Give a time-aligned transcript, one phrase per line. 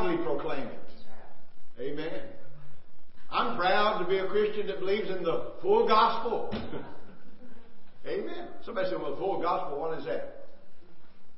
[0.00, 0.78] proudly proclaim it.
[1.80, 2.22] Amen.
[3.30, 6.50] I'm proud to be a Christian that believes in the full gospel.
[8.06, 8.48] Amen.
[8.64, 10.46] Somebody said, well, the full gospel, what is that?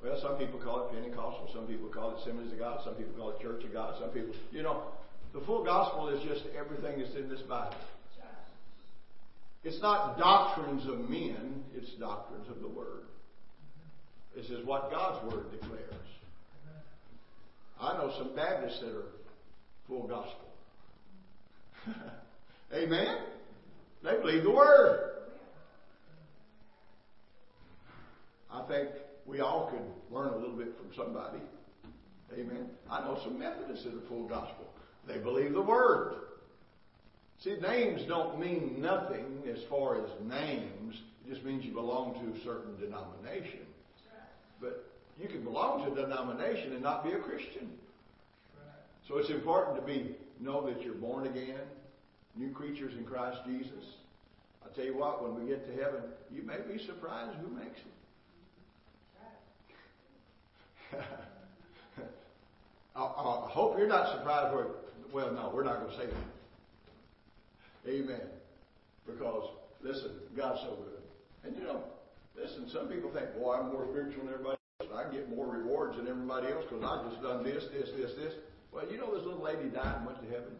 [0.03, 3.13] Well, some people call it Pentecostal, some people call it Assemblies of God, some people
[3.17, 4.85] call it Church of God, some people, you know,
[5.33, 7.77] the full gospel is just everything that's in this Bible.
[9.65, 13.05] It's not doctrines of men, it's doctrines of the Word.
[14.35, 15.93] This is what God's Word declares.
[17.83, 19.07] I know some Baptists that are
[19.89, 20.47] full gospel.
[22.73, 23.19] Amen?
[24.05, 25.11] They believe the Word.
[28.53, 28.89] I think
[29.27, 31.39] we all could learn a little bit from somebody.
[32.35, 32.69] Amen.
[32.89, 34.67] I know some Methodists that are full gospel.
[35.09, 36.15] They believe the Word.
[37.43, 41.03] See, names don't mean nothing as far as names.
[41.27, 43.67] It just means you belong to a certain denomination.
[44.61, 47.71] But you can belong to a denomination and not be a Christian.
[49.09, 51.61] So it's important to be know that you're born again,
[52.35, 53.97] new creatures in Christ Jesus.
[54.65, 57.79] I tell you what, when we get to heaven, you may be surprised who makes
[57.79, 57.87] it.
[62.97, 64.67] I, I, hope you're not surprised where.
[65.13, 67.91] Well, no, we're not going to say that.
[67.91, 68.21] Amen.
[69.07, 69.49] Because
[69.83, 71.03] listen, God's so good,
[71.45, 71.83] and you know,
[72.37, 72.69] listen.
[72.69, 74.62] Some people think, "Boy, I'm more spiritual than everybody
[74.95, 78.35] I get more rewards than everybody else because I've just done this, this, this, this."
[78.73, 80.57] Well, you know, this little lady died and went to heaven.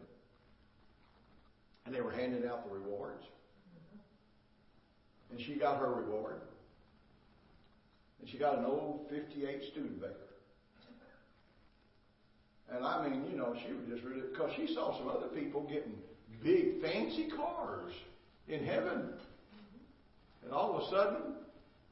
[1.85, 3.23] And they were handing out the rewards.
[5.31, 6.41] And she got her reward.
[8.21, 10.13] And she got an old 58 Studebaker.
[12.71, 15.61] And I mean, you know, she was just really, because she saw some other people
[15.63, 15.95] getting
[16.41, 17.91] big, fancy cars
[18.47, 19.09] in heaven.
[20.43, 21.21] And all of a sudden,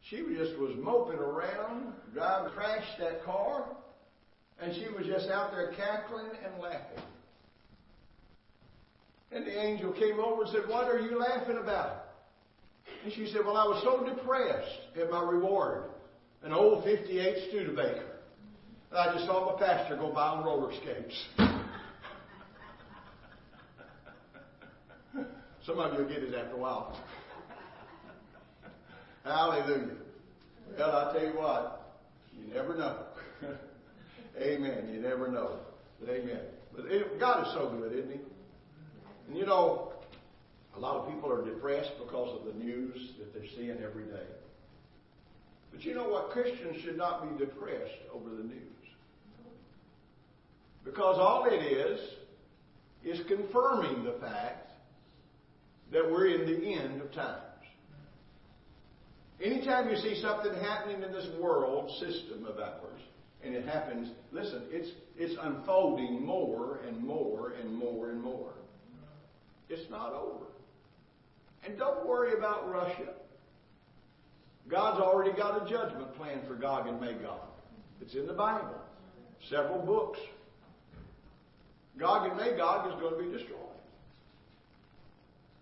[0.10, 3.66] she just was moping around, driving, crashed that car,
[4.60, 7.04] and she was just out there cackling and laughing.
[9.32, 12.04] And the angel came over and said, What are you laughing about?
[13.04, 15.86] And she said, Well, I was so depressed at my reward,
[16.44, 18.08] an old 58 Studebaker.
[18.90, 21.26] And I just saw my pastor go by on roller skates.
[25.66, 27.00] Some of you will get it after a while.
[29.24, 29.98] Hallelujah.
[30.78, 32.00] Well, I tell you what,
[32.38, 32.98] you never know.
[34.42, 34.90] Amen.
[34.94, 35.60] You never know.
[36.00, 36.40] But amen.
[36.76, 38.20] But it, God is so good, isn't He?
[39.28, 39.94] And you know,
[40.76, 44.26] a lot of people are depressed because of the news that they're seeing every day.
[45.72, 46.32] But you know what?
[46.32, 48.58] Christians should not be depressed over the news.
[50.84, 52.00] Because all it is,
[53.04, 54.72] is confirming the fact
[55.92, 57.51] that we're in the end of times.
[59.44, 63.02] Anytime you see something happening in this world system of ours,
[63.44, 68.54] and it happens, listen, it's, it's unfolding more and more and more and more.
[69.68, 70.46] It's not over.
[71.66, 73.14] And don't worry about Russia.
[74.70, 77.48] God's already got a judgment plan for Gog and Magog.
[78.00, 78.76] It's in the Bible.
[79.50, 80.20] Several books.
[81.98, 83.58] Gog and Magog is going to be destroyed.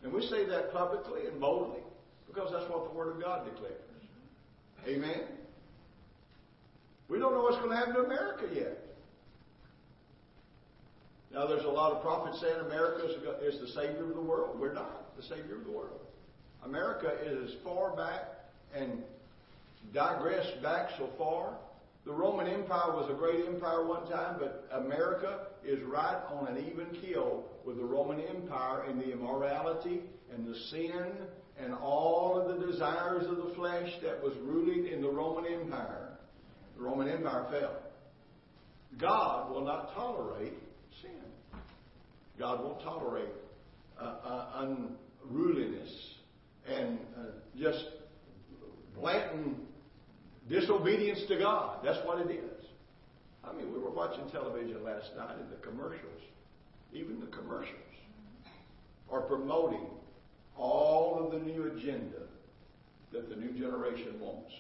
[0.03, 1.79] And we say that publicly and boldly
[2.31, 3.81] because that's what the Word of God declares.
[4.87, 5.23] Amen?
[7.09, 8.77] We don't know what's going to happen to America yet.
[11.33, 13.05] Now, there's a lot of prophets saying America
[13.41, 14.59] is the Savior of the world.
[14.59, 15.99] We're not the Savior of the world.
[16.63, 18.23] America is as far back
[18.75, 19.03] and
[19.93, 21.55] digressed back so far.
[22.05, 26.57] The Roman Empire was a great empire one time, but America is right on an
[26.57, 30.01] even keel with the Roman Empire in the immorality
[30.33, 31.11] and the sin
[31.63, 36.17] and all of the desires of the flesh that was ruling in the Roman Empire.
[36.77, 37.77] The Roman Empire fell.
[38.97, 40.53] God will not tolerate
[41.01, 41.11] sin.
[42.37, 43.29] God won't tolerate
[43.99, 44.67] uh, uh,
[45.27, 45.89] unruliness
[46.67, 47.23] and uh,
[47.57, 47.83] just
[48.95, 49.57] blatant
[50.49, 51.79] disobedience to God.
[51.83, 52.65] That's what it is.
[53.43, 56.21] I mean, we were watching television last night, and the commercials,
[56.93, 57.75] even the commercials,
[59.11, 59.87] are promoting
[60.59, 62.27] all of the new agenda
[63.11, 64.53] that the new generation wants.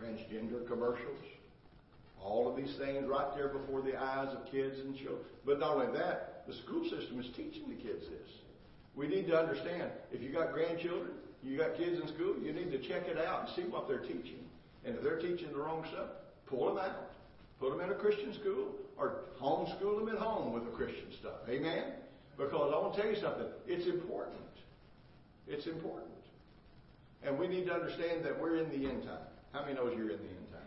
[0.00, 1.22] Transgender commercials,
[2.20, 5.24] all of these things right there before the eyes of kids and children.
[5.46, 8.30] But not only that, the school system is teaching the kids this.
[8.96, 11.12] We need to understand if you got grandchildren,
[11.42, 13.98] you got kids in school, you need to check it out and see what they're
[13.98, 14.40] teaching.
[14.84, 16.08] And if they're teaching the wrong stuff,
[16.46, 17.12] pull them out.
[17.60, 21.48] Put them in a Christian school or homeschool them at home with the Christian stuff.
[21.48, 21.84] Amen?
[22.36, 23.46] Because I want to tell you something.
[23.66, 24.36] It's important.
[25.48, 26.10] It's important.
[27.22, 29.18] And we need to understand that we're in the end time.
[29.52, 30.60] How many knows you're in the end time?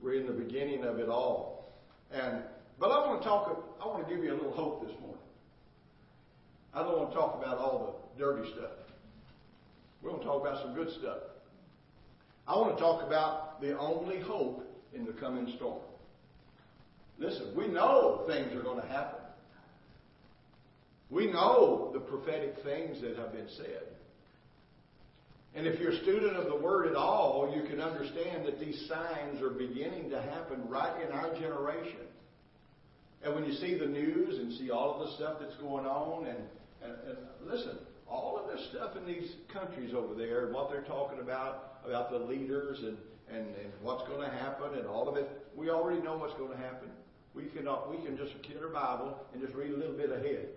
[0.00, 1.72] We're in the beginning of it all.
[2.12, 2.42] And
[2.78, 5.18] But I want to talk, I want to give you a little hope this morning.
[6.72, 8.70] I don't want to talk about all the dirty stuff.
[10.00, 11.18] We're going to talk about some good stuff.
[12.46, 14.64] I want to talk about the only hope
[14.94, 15.80] in the coming storm.
[17.18, 19.17] Listen, we know things are going to happen.
[21.10, 23.82] We know the prophetic things that have been said.
[25.54, 28.86] And if you're a student of the Word at all, you can understand that these
[28.88, 32.06] signs are beginning to happen right in our generation.
[33.24, 36.26] And when you see the news and see all of the stuff that's going on,
[36.26, 36.38] and,
[36.82, 40.82] and, and listen, all of this stuff in these countries over there, and what they're
[40.82, 42.96] talking about, about the leaders and,
[43.30, 46.52] and, and what's going to happen and all of it, we already know what's going
[46.52, 46.88] to happen.
[47.34, 50.48] We can, we can just get our Bible and just read a little bit ahead.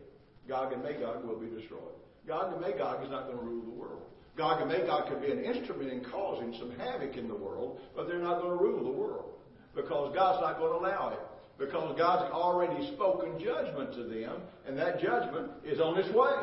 [0.47, 1.95] Gog and Magog will be destroyed.
[2.27, 4.01] Gog and Magog is not going to rule the world.
[4.37, 8.07] Gog and Magog could be an instrument in causing some havoc in the world, but
[8.07, 9.33] they're not going to rule the world
[9.75, 11.19] because God's not going to allow it.
[11.57, 16.33] Because God's already spoken judgment to them, and that judgment is on its way.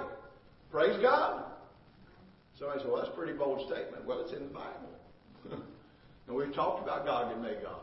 [0.71, 1.45] Praise God.
[2.57, 4.07] Somebody said, well, that's a pretty bold statement.
[4.07, 4.91] Well, it's in the Bible.
[6.29, 7.81] and we've talked about Gog and Magog.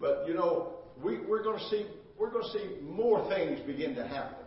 [0.00, 1.86] But, you know, we, we're going to see
[2.18, 4.45] we're going to see more things begin to happen.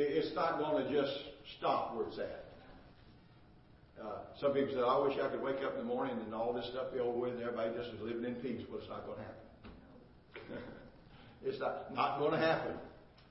[0.00, 1.12] It's not going to just
[1.58, 2.44] stop where it's at.
[4.00, 6.52] Uh, some people say, I wish I could wake up in the morning and all
[6.52, 8.62] this stuff be over with and everybody just is living in peace.
[8.70, 10.62] Well, it's not going to happen.
[11.44, 12.76] it's not, not going to happen.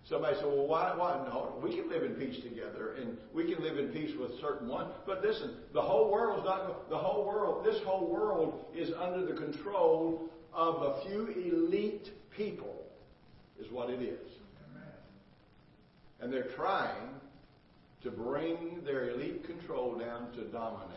[0.10, 1.25] Somebody said, well, why, why?
[1.25, 4.68] No, we can live in peace together and we can live in peace with certain
[4.68, 4.90] one.
[5.06, 9.25] But listen, the whole world is not, the whole world, this whole world is under
[9.25, 12.84] the control of a few elite people,
[13.58, 14.37] is what it is.
[16.19, 17.10] And they're trying
[18.04, 20.94] to bring their elite control down to dominate.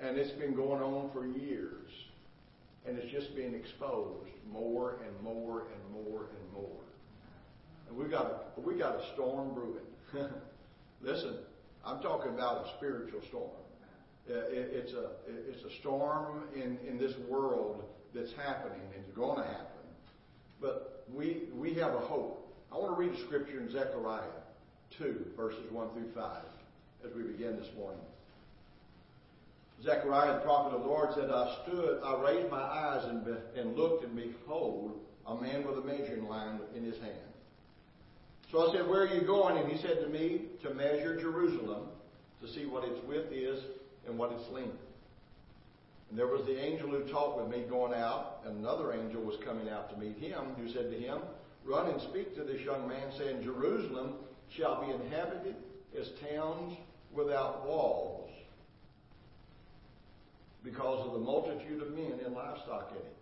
[0.00, 1.90] And it's been going on for years.
[2.86, 6.82] And it's just being exposed more and more and more and more.
[7.88, 10.30] And we got a, we got a storm brewing.
[11.02, 11.38] Listen,
[11.84, 13.50] I'm talking about a spiritual storm.
[14.28, 19.38] Uh, it's a, it's a storm in, in this world that's happening and it's going
[19.38, 19.66] to happen.
[20.60, 22.45] But we, we have a hope.
[22.72, 24.22] I want to read a scripture in Zechariah
[24.98, 26.36] 2, verses 1 through 5,
[27.04, 28.00] as we begin this morning.
[29.84, 33.32] Zechariah, the prophet of the Lord, said, I stood, I raised my eyes and, be,
[33.56, 37.14] and looked, and behold, a man with a measuring line in his hand.
[38.50, 39.58] So I said, Where are you going?
[39.58, 41.88] And he said to me, To measure Jerusalem,
[42.40, 43.60] to see what its width is
[44.06, 44.78] and what its length.
[46.10, 49.36] And there was the angel who talked with me going out, and another angel was
[49.44, 51.18] coming out to meet him, who said to him,
[51.66, 54.14] Run and speak to this young man, saying, Jerusalem
[54.56, 55.56] shall be inhabited
[55.98, 56.76] as towns
[57.12, 58.30] without walls,
[60.62, 63.16] because of the multitude of men and livestock in it.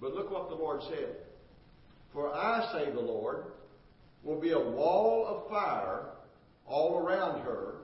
[0.00, 1.16] But look what the Lord said.
[2.12, 3.44] For I, say the Lord,
[4.22, 6.10] will be a wall of fire
[6.66, 7.76] all around her,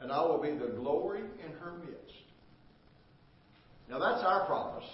[0.00, 2.14] and I will be the glory in her midst.
[3.88, 4.88] Now that's our promise.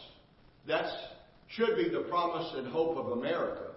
[0.67, 0.87] That
[1.51, 3.71] should be the promise and hope of America.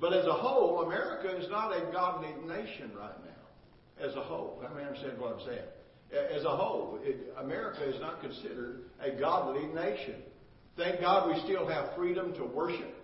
[0.00, 4.06] But as a whole, America is not a godly nation right now.
[4.06, 4.62] As a whole.
[4.64, 6.34] I mean, understand what I'm saying.
[6.36, 10.22] As a whole, it, America is not considered a godly nation.
[10.76, 12.94] Thank God we still have freedom to worship.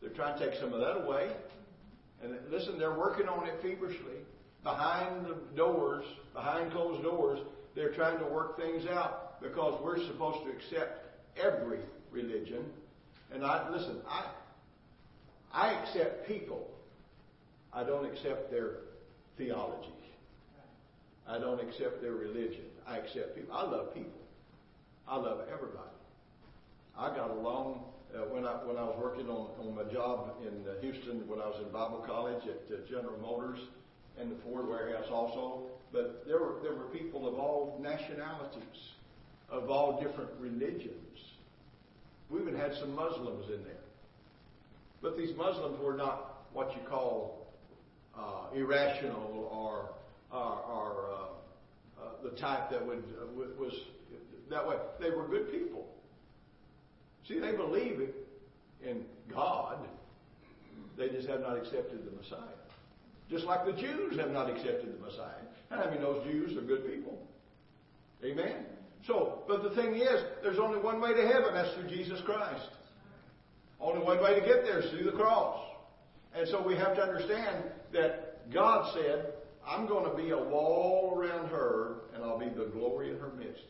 [0.00, 1.30] They're trying to take some of that away.
[2.22, 4.22] And listen, they're working on it feverishly.
[4.62, 7.40] Behind the doors, behind closed doors,
[7.74, 11.04] they're trying to work things out because we're supposed to accept
[11.36, 11.80] every
[12.14, 12.64] religion.
[13.32, 14.30] And I listen, I
[15.52, 16.70] I accept people.
[17.72, 18.78] I don't accept their
[19.36, 19.88] theology.
[21.28, 22.66] I don't accept their religion.
[22.86, 23.54] I accept people.
[23.54, 24.20] I love people.
[25.08, 25.94] I love everybody.
[26.98, 30.68] I got along uh, when I when I was working on, on my job in
[30.68, 33.58] uh, Houston when I was in Bible college at uh, General Motors
[34.20, 35.62] and the Ford warehouse also.
[35.92, 38.78] But there were there were people of all nationalities,
[39.50, 41.18] of all different religions.
[42.30, 43.74] We even had some Muslims in there.
[45.02, 47.46] But these Muslims were not what you call
[48.16, 49.90] uh, irrational or,
[50.32, 53.04] or, or uh, uh, the type that would
[53.58, 53.72] was
[54.50, 54.76] that way.
[55.00, 55.86] They were good people.
[57.28, 58.00] See, they believe
[58.84, 59.78] in God.
[60.96, 62.38] They just have not accepted the Messiah.
[63.30, 65.42] Just like the Jews have not accepted the Messiah.
[65.70, 67.18] And I mean, those Jews are good people.
[68.22, 68.66] Amen?
[69.06, 71.52] So, but the thing is, there's only one way to heaven.
[71.52, 72.68] That's through Jesus Christ.
[73.80, 75.60] Only one way to get there is through the cross.
[76.34, 79.34] And so we have to understand that God said,
[79.66, 83.30] I'm going to be a wall around her, and I'll be the glory in her
[83.38, 83.62] midst.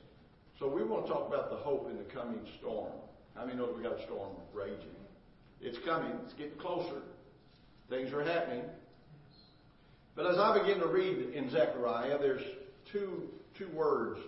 [0.59, 2.93] So we want to talk about the hope in the coming storm.
[3.35, 4.79] How many knows we got a storm raging?
[5.61, 6.13] It's coming.
[6.25, 7.03] It's getting closer.
[7.91, 8.63] Things are happening.
[10.15, 12.43] But as I begin to read in Zechariah, there's
[12.93, 13.25] two,
[13.59, 14.21] two words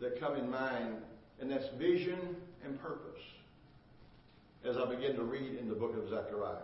[0.00, 0.96] that come in mind,
[1.40, 3.20] and that's vision and purpose.
[4.64, 6.56] As I begin to read in the book of Zechariah.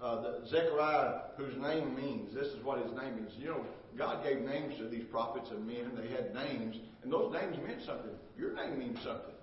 [0.00, 3.32] Uh, Zechariah, whose name means, this is what his name means.
[3.38, 3.66] You know,
[3.96, 5.84] God gave names to these prophets and men.
[5.84, 8.10] And they had names, and those names meant something.
[8.38, 9.34] Your name means something.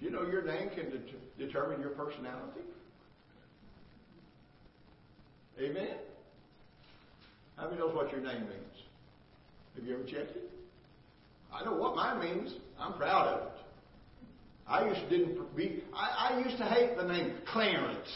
[0.00, 2.60] You know your name can de- determine your personality?
[5.58, 5.96] Amen?
[7.56, 8.82] How many knows what your name means?
[9.74, 10.50] Have you ever checked it?
[11.56, 12.54] I know what mine means.
[12.78, 13.52] I'm proud of it.
[14.68, 15.82] I used to didn't be.
[15.94, 18.08] I, I used to hate the name Clarence.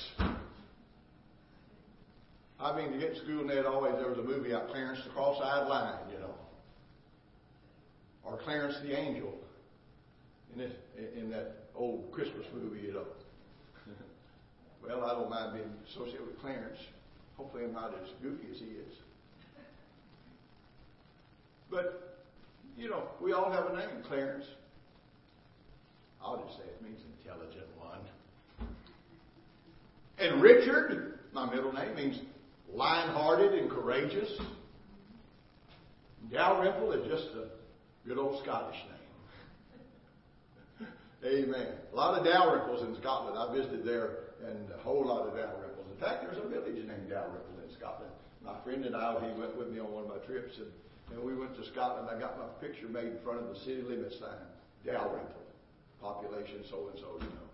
[2.58, 5.10] I mean, to get to school, they'd always there was a movie out, Clarence the
[5.12, 6.34] Cross-Eyed Lion, you know,
[8.22, 9.32] or Clarence the Angel,
[10.52, 10.72] in this,
[11.16, 13.06] in that old Christmas movie, you know.
[14.86, 16.76] well, I don't mind being associated with Clarence.
[17.38, 18.94] Hopefully, I'm not as goofy as he is.
[21.70, 22.09] But
[22.76, 24.44] you know, we all have a name, Clarence.
[26.22, 28.00] I'll just say it means intelligent one.
[30.18, 32.20] And Richard, my middle name, means
[32.72, 34.30] lion-hearted and courageous.
[36.30, 37.48] Dalrymple is just a
[38.06, 38.76] good old Scottish
[40.78, 40.88] name.
[41.24, 41.72] Amen.
[41.92, 43.38] A lot of Dalrymples in Scotland.
[43.38, 45.90] I visited there, and a whole lot of Dalrymples.
[45.92, 48.12] In fact, there's a village named Dalrymple in Scotland.
[48.44, 50.68] My friend and I, he went with me on one of my trips, and,
[51.12, 52.08] and we went to Scotland.
[52.10, 54.46] I got my picture made in front of the city limit sign,
[54.84, 55.40] Dalrymple
[56.00, 57.48] population so and so, you know.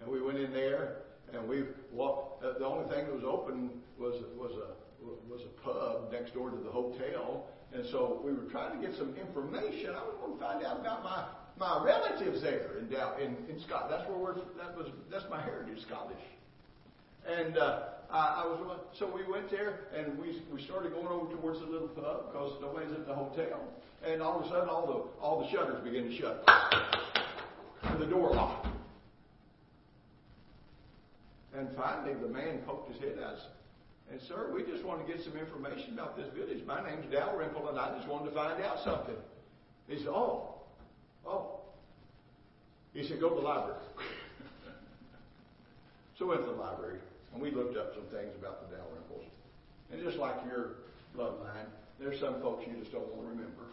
[0.00, 2.44] And we went in there, and we walked.
[2.44, 4.78] Uh, the only thing that was open was was a
[5.28, 8.96] was a pub next door to the hotel, and so we were trying to get
[8.96, 9.90] some information.
[9.90, 11.26] I was going to find out about my
[11.58, 13.92] my relatives there in in, in Scotland.
[13.92, 14.34] That's where we're.
[14.34, 16.22] That was that's my heritage, Scottish.
[17.26, 21.30] And uh, I, I was so we went there and we we started going over
[21.34, 23.60] towards the little pub because nobody's at the hotel.
[24.04, 26.44] And all of a sudden, all the all the shutters begin to shut
[27.82, 28.66] and the door locked.
[31.56, 33.38] And finally, the man poked his head out
[34.10, 36.64] and, sir, we just want to get some information about this village.
[36.66, 39.14] My name's Dalrymple, and I just wanted to find out something.
[39.86, 40.54] He said, oh,
[41.26, 41.60] oh.
[42.94, 43.80] He said, go to the library.
[46.18, 47.00] so we went to the library,
[47.32, 49.26] and we looked up some things about the Dalrymples.
[49.92, 50.76] And just like your
[51.16, 51.66] bloodline,
[51.98, 53.64] there's some folks you just don't want to remember.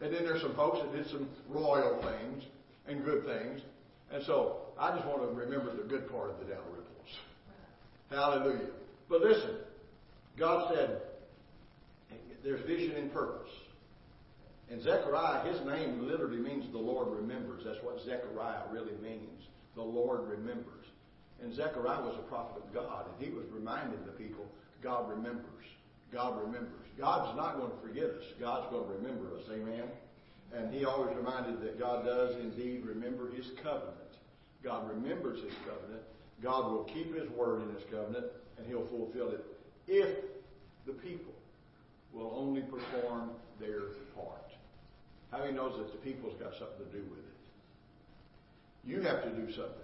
[0.00, 2.44] And then there's some folks that did some royal things
[2.86, 3.60] and good things.
[4.12, 6.84] And so I just want to remember the good part of the Dalrymples.
[8.10, 8.70] Hallelujah.
[9.08, 9.56] But listen,
[10.38, 11.00] God said
[12.42, 13.50] there's vision and purpose.
[14.70, 17.62] And Zechariah, his name literally means the Lord remembers.
[17.64, 19.42] That's what Zechariah really means.
[19.74, 20.84] The Lord remembers.
[21.42, 24.46] And Zechariah was a prophet of God, and he was reminding the people,
[24.82, 25.66] God remembers.
[26.12, 26.86] God remembers.
[26.98, 28.24] God's not going to forget us.
[28.38, 29.42] God's going to remember us.
[29.50, 29.84] Amen.
[30.54, 33.98] And he always reminded that God does indeed remember his covenant.
[34.62, 36.02] God remembers his covenant.
[36.42, 38.26] God will keep his word in his covenant,
[38.56, 39.44] and he'll fulfill it
[39.86, 40.16] if
[40.86, 41.32] the people
[42.12, 43.80] will only perform their
[44.14, 44.50] part.
[45.30, 47.34] How many knows that the people's got something to do with it?
[48.86, 49.83] You have to do something.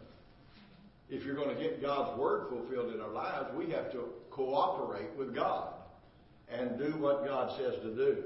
[1.10, 5.10] If you're going to get God's word fulfilled in our lives, we have to cooperate
[5.18, 5.74] with God
[6.48, 8.24] and do what God says to do.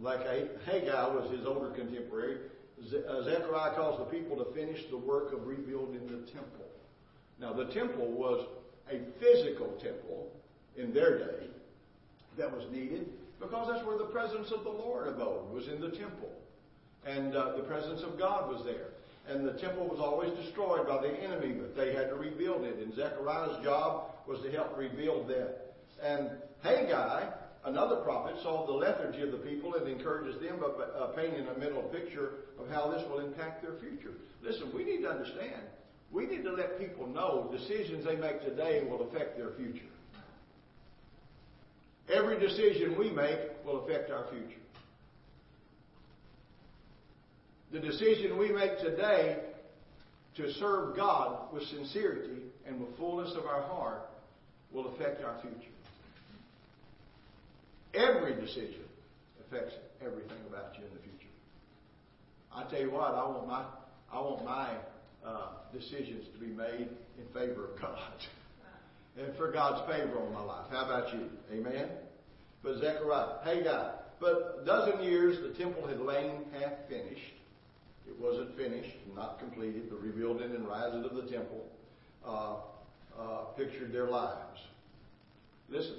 [0.00, 0.20] Like
[0.66, 2.38] Haggai was his older contemporary,
[2.80, 6.66] uh, Zechariah calls the people to finish the work of rebuilding the temple.
[7.40, 8.46] Now, the temple was
[8.90, 10.30] a physical temple
[10.76, 11.46] in their day
[12.36, 13.08] that was needed
[13.40, 16.30] because that's where the presence of the Lord abode, was in the temple.
[17.06, 18.90] And uh, the presence of God was there.
[19.28, 22.78] And the temple was always destroyed by the enemy, but they had to rebuild it.
[22.78, 25.74] And Zechariah's job was to help rebuild that.
[26.02, 26.30] And
[26.62, 27.30] Haggai
[27.64, 31.58] another prophet saw the lethargy of the people and encourages them by uh, painting a
[31.58, 34.14] mental picture of how this will impact their future.
[34.42, 35.62] Listen, we need to understand.
[36.10, 39.84] We need to let people know decisions they make today will affect their future.
[42.08, 44.60] Every decision we make will affect our future.
[47.72, 49.38] The decision we make today
[50.36, 54.08] to serve God with sincerity and with fullness of our heart
[54.72, 55.72] will affect our future.
[57.94, 58.84] Every decision
[59.46, 61.32] affects everything about you in the future.
[62.54, 63.64] I tell you what, I want my
[64.10, 64.74] I want my
[65.24, 68.12] uh, decisions to be made in favor of God
[69.18, 70.66] and for God's favor on my life.
[70.70, 71.28] How about you?
[71.52, 71.88] Amen.
[72.62, 77.34] But Zechariah, hey God, but a dozen years the temple had lain half finished.
[78.08, 79.90] It wasn't finished, not completed.
[79.90, 81.66] The rebuilding and rising of the temple
[82.26, 82.56] uh,
[83.18, 84.60] uh, pictured their lives.
[85.68, 85.96] Listen,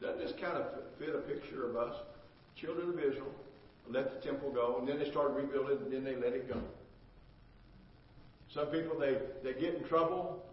[0.00, 0.66] doesn't this kind of
[0.98, 1.94] fit a picture of us?
[2.56, 3.32] Children of Israel
[3.90, 6.60] let the temple go, and then they started rebuilding, and then they let it go.
[8.52, 10.44] Some people they, they get in trouble,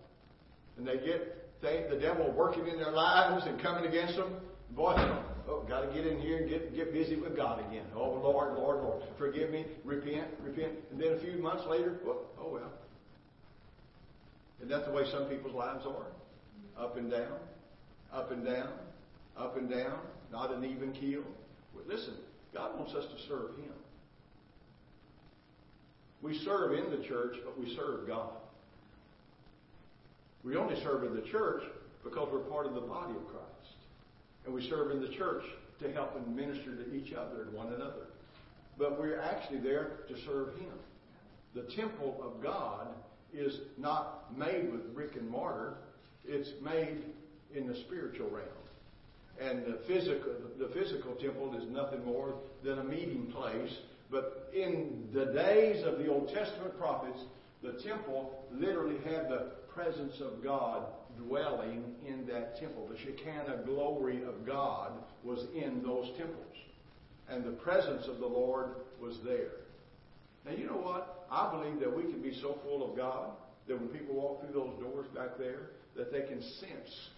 [0.77, 4.35] and they get they, the devil working in their lives and coming against them.
[4.71, 4.95] Boy,
[5.47, 7.85] oh, got to get in here and get get busy with God again.
[7.95, 12.17] Oh Lord, Lord, Lord, forgive me, repent, repent, and then a few months later, oh,
[12.39, 12.71] oh well.
[14.59, 16.81] Isn't that the way some people's lives are?
[16.81, 17.37] Up and down,
[18.13, 18.71] up and down,
[19.37, 19.99] up and down,
[20.31, 21.23] not an even keel.
[21.87, 22.15] Listen,
[22.53, 23.73] God wants us to serve Him.
[26.21, 28.31] We serve in the church, but we serve God.
[30.43, 31.63] We only serve in the church
[32.03, 33.54] because we're part of the body of Christ.
[34.45, 35.43] And we serve in the church
[35.81, 38.07] to help and minister to each other and one another.
[38.77, 40.73] But we're actually there to serve Him.
[41.53, 42.87] The temple of God
[43.33, 45.75] is not made with brick and mortar,
[46.25, 47.03] it's made
[47.53, 48.47] in the spiritual realm.
[49.39, 53.71] And the physical, the physical temple is nothing more than a meeting place.
[54.09, 57.19] But in the days of the Old Testament prophets,
[57.65, 60.85] the temple literally had the presence of God
[61.17, 62.87] dwelling in that temple.
[62.89, 64.91] The Shekinah glory of God
[65.23, 66.55] was in those temples.
[67.29, 68.67] And the presence of the Lord
[69.01, 69.51] was there.
[70.45, 71.25] Now, you know what?
[71.31, 73.31] I believe that we can be so full of God
[73.67, 77.09] that when people walk through those doors back there, that they can sense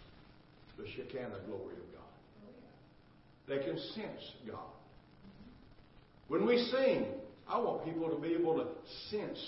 [0.77, 2.07] the Shekinah glory of God.
[3.47, 4.59] They can sense God.
[6.29, 7.05] When we sing,
[7.49, 8.65] I want people to be able to
[9.09, 9.39] sense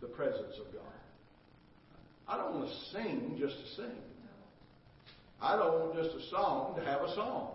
[0.00, 0.82] the presence of God.
[2.28, 3.96] I don't want to sing just to sing.
[5.40, 7.52] I don't want just a song to have a song.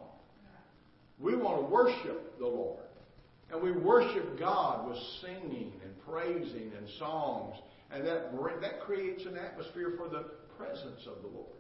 [1.19, 2.79] We want to worship the Lord.
[3.51, 7.55] And we worship God with singing and praising and songs.
[7.91, 8.31] And that,
[8.61, 10.25] that creates an atmosphere for the
[10.57, 11.53] presence of the Lord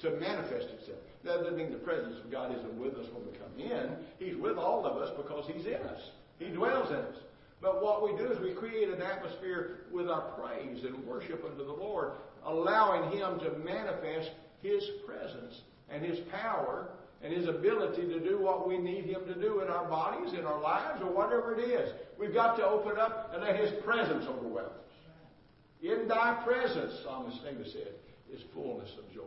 [0.00, 0.98] to manifest itself.
[1.24, 3.96] That doesn't mean the presence of God isn't with us when we come in.
[4.18, 6.00] He's with all of us because He's in us.
[6.38, 7.16] He dwells in us.
[7.64, 11.64] But what we do is we create an atmosphere with our praise and worship unto
[11.64, 12.12] the Lord,
[12.44, 16.90] allowing Him to manifest His presence and His power
[17.22, 20.44] and His ability to do what we need Him to do in our bodies, in
[20.44, 21.90] our lives, or whatever it is.
[22.18, 25.82] We've got to open up and let His presence overwhelm us.
[25.82, 27.94] In thy presence, Psalmist David said,
[28.30, 29.22] is fullness of joy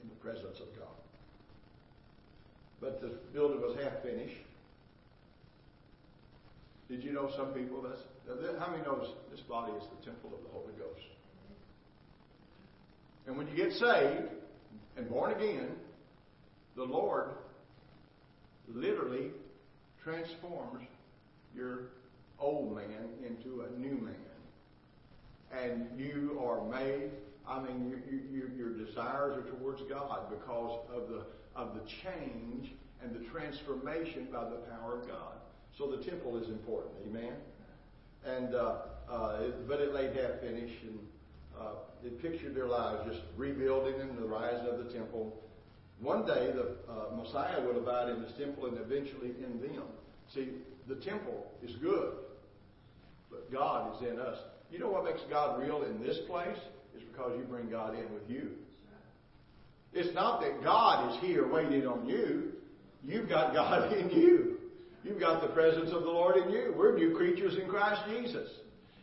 [0.00, 0.86] in the presence of God.
[2.80, 4.36] But the building was half finished.
[6.92, 7.86] Did you know some people
[8.58, 11.00] how many knows this body is the temple of the Holy Ghost?
[13.26, 14.28] And when you get saved
[14.98, 15.68] and born again,
[16.76, 17.30] the Lord
[18.68, 19.30] literally
[20.04, 20.84] transforms
[21.56, 21.92] your
[22.38, 24.14] old man into a new man.
[25.50, 27.10] And you are made
[27.48, 31.24] I mean, you, you, your desires are towards God because of the
[31.56, 35.41] of the change and the transformation by the power of God.
[35.78, 37.32] So the temple is important, amen.
[38.24, 38.74] And uh,
[39.10, 40.98] uh, but it laid half finished, and
[41.58, 41.72] uh,
[42.04, 45.34] it pictured their lives just rebuilding and the rise of the temple.
[46.00, 49.84] One day the uh, Messiah would abide in this temple, and eventually in them.
[50.34, 50.48] See,
[50.88, 52.12] the temple is good,
[53.30, 54.38] but God is in us.
[54.70, 56.56] You know what makes God real in this place?
[56.94, 58.52] It's because you bring God in with you.
[59.92, 62.52] It's not that God is here waiting on you.
[63.04, 64.58] You've got God in you.
[65.04, 66.74] You've got the presence of the Lord in you.
[66.76, 68.48] We're new creatures in Christ Jesus.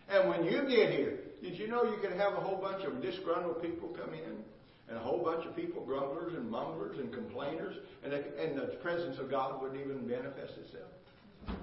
[0.09, 3.01] And when you get here, did you know you could have a whole bunch of
[3.01, 4.43] disgruntled people come in?
[4.87, 9.19] And a whole bunch of people, grumblers and mumblers and complainers, and, and the presence
[9.19, 11.59] of God wouldn't even manifest itself.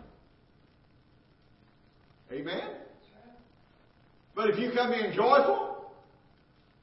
[2.31, 2.71] Amen?
[4.35, 5.77] But if you come in joyful,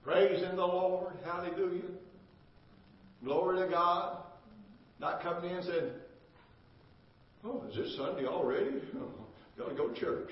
[0.03, 1.13] Praising the Lord.
[1.23, 1.83] Hallelujah.
[3.23, 4.17] Glory to God.
[4.99, 5.91] Not coming in and saying,
[7.45, 8.81] Oh, is this Sunday already?
[9.57, 10.29] Got to go to church.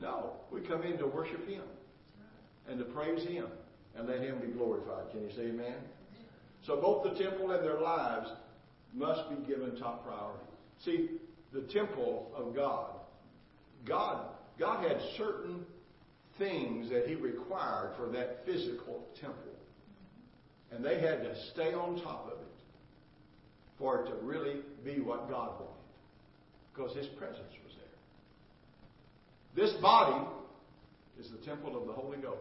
[0.00, 1.62] No, we come in to worship Him
[2.68, 3.46] and to praise Him
[3.96, 5.10] and let Him be glorified.
[5.12, 5.76] Can you say amen?
[6.66, 8.30] So both the temple and their lives
[8.94, 10.44] must be given top priority.
[10.84, 11.10] See,
[11.52, 12.90] the temple of God,
[13.86, 14.26] God,
[14.58, 15.64] God had certain
[16.38, 19.36] things that he required for that physical temple.
[20.72, 22.59] And they had to stay on top of it
[23.80, 25.66] for it to really be what God wanted.
[26.72, 27.74] Because his presence was
[29.56, 29.64] there.
[29.64, 30.24] This body
[31.18, 32.38] is the temple of the Holy Ghost.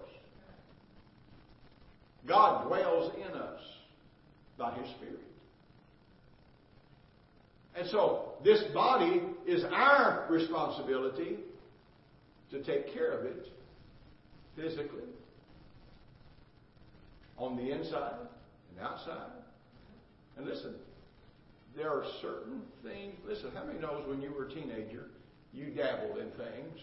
[2.27, 3.61] God dwells in us
[4.57, 5.21] by his Spirit.
[7.75, 11.37] And so this body is our responsibility
[12.51, 13.47] to take care of it
[14.55, 15.03] physically,
[17.37, 18.15] on the inside
[18.71, 19.31] and outside.
[20.35, 20.75] And listen,
[21.79, 23.15] there are certain things.
[23.25, 25.05] Listen, how many knows when you were a teenager,
[25.53, 26.81] you dabbled in things?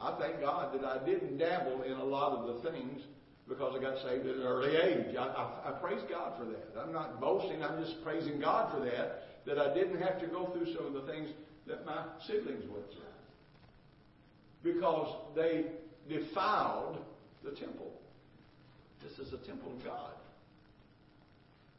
[0.00, 3.02] I thank God that I didn't dabble in a lot of the things
[3.48, 5.14] because I got saved at an early age.
[5.16, 6.82] I, I, I praise God for that.
[6.82, 7.62] I'm not boasting.
[7.62, 9.22] I'm just praising God for that.
[9.46, 11.30] That I didn't have to go through some of the things
[11.68, 13.02] that my siblings went through
[14.64, 15.66] because they
[16.08, 16.98] defiled
[17.44, 17.92] the temple.
[19.02, 20.10] This is a temple of God.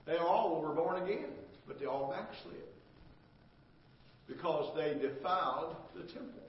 [0.05, 1.27] They all were born again,
[1.67, 2.55] but they all backslid
[4.27, 6.43] because they defiled the temple.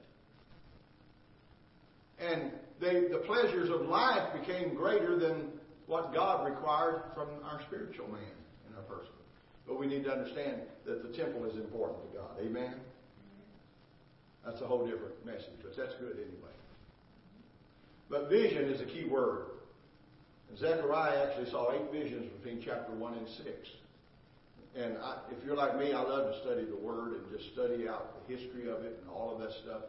[2.18, 2.50] And
[2.80, 5.50] they, the pleasures of life became greater than
[5.86, 8.36] what God required from our spiritual man
[8.68, 9.12] in our person.
[9.66, 12.30] But we need to understand that the temple is important to God.
[12.40, 12.74] Amen?
[14.44, 16.54] That's a whole different message, but that's good anyway.
[18.10, 19.44] But vision is a key word.
[20.56, 23.46] Zechariah actually saw eight visions between chapter 1 and 6.
[24.78, 27.88] And I, if you're like me, I love to study the Word and just study
[27.88, 29.82] out the history of it and all of that stuff.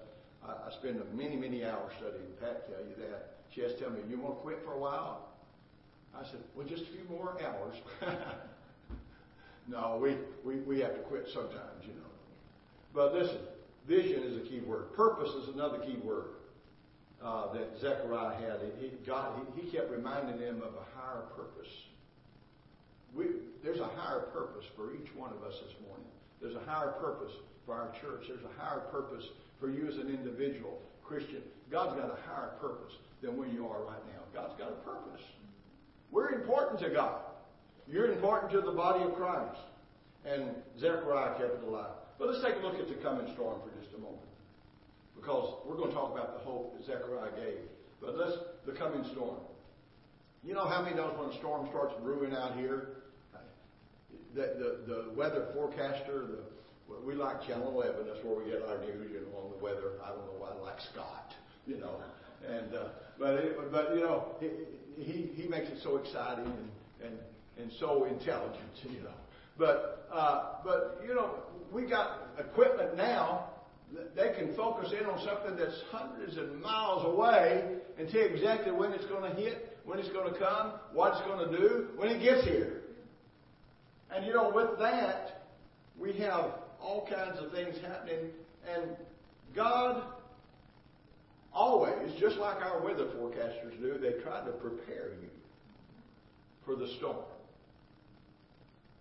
[0.43, 2.25] I, I spend many, many hours studying.
[2.41, 3.37] Pat tell you that.
[3.53, 5.27] She has to tell me, you want to quit for a while?
[6.15, 7.75] I said, well, just a few more hours.
[9.67, 12.09] no, we, we, we have to quit sometimes, you know.
[12.93, 13.37] But listen,
[13.87, 14.93] vision is a key word.
[14.93, 16.31] Purpose is another key word
[17.23, 18.59] uh, that Zechariah had.
[18.79, 21.69] He, God, he, he kept reminding them of a higher purpose.
[23.15, 23.25] We,
[23.63, 26.05] there's a higher purpose for each one of us this morning.
[26.41, 27.31] There's a higher purpose
[27.65, 28.25] for our church.
[28.27, 29.25] There's a higher purpose
[29.59, 31.41] for you as an individual Christian.
[31.71, 34.21] God's got a higher purpose than where you are right now.
[34.33, 35.21] God's got a purpose.
[36.11, 37.21] We're important to God.
[37.87, 39.59] You're important to the body of Christ.
[40.25, 41.95] And Zechariah kept it alive.
[42.17, 44.29] But let's take a look at the coming storm for just a moment
[45.19, 47.59] because we're going to talk about the hope that Zechariah gave.
[48.01, 49.37] But let's, the coming storm.
[50.43, 52.89] You know how many knows when a storm starts brewing out here?
[54.35, 56.39] The, the, the weather forecaster, the,
[57.05, 58.07] we like Channel 11.
[58.07, 59.93] That's where we get our news, you know, on the weather.
[60.03, 61.33] I don't know why I like Scott,
[61.65, 61.95] you know.
[62.47, 64.49] And uh, but it, but you know he,
[65.03, 66.69] he he makes it so exciting and
[67.03, 67.19] and
[67.57, 69.13] and so intelligent, you know.
[69.57, 71.31] But uh, but you know
[71.73, 73.49] we got equipment now
[74.15, 77.63] they can focus in on something that's hundreds of miles away
[77.97, 81.25] and tell exactly when it's going to hit, when it's going to come, what it's
[81.25, 82.81] going to do when it gets here.
[84.13, 85.45] And you know, with that,
[85.99, 88.29] we have all kinds of things happening,
[88.71, 88.95] and
[89.55, 90.03] God
[91.51, 95.29] always, just like our weather forecasters do, they try to prepare you
[96.65, 97.17] for the storm.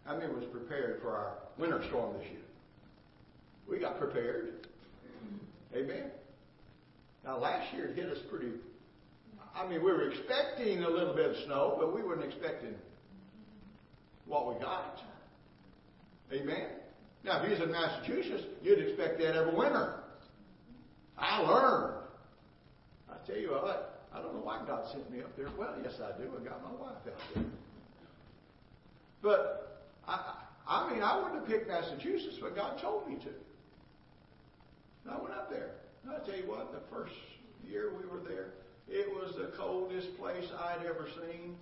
[0.06, 2.40] How many was prepared for our winter storm this year?
[3.70, 4.66] We got prepared.
[5.76, 6.04] Amen.
[7.24, 8.52] Now, last year it hit us pretty.
[9.58, 12.74] I mean, we were expecting a little bit of snow, but we weren't expecting
[14.26, 15.00] what we got.
[16.32, 16.68] Amen.
[17.24, 20.00] Now, if you was in Massachusetts, you'd expect that every winter.
[21.18, 21.94] I learned.
[23.10, 25.48] I tell you what, I don't know why God sent me up there.
[25.58, 26.30] Well, yes, I do.
[26.40, 27.44] I got my wife out there.
[29.22, 30.34] But I,
[30.68, 35.10] I mean, I wouldn't have picked Massachusetts, but God told me to.
[35.10, 35.70] I went up there.
[36.04, 37.14] And I tell you what, the first
[37.66, 38.50] year we were there,
[38.90, 41.56] it was the coldest place I'd ever seen.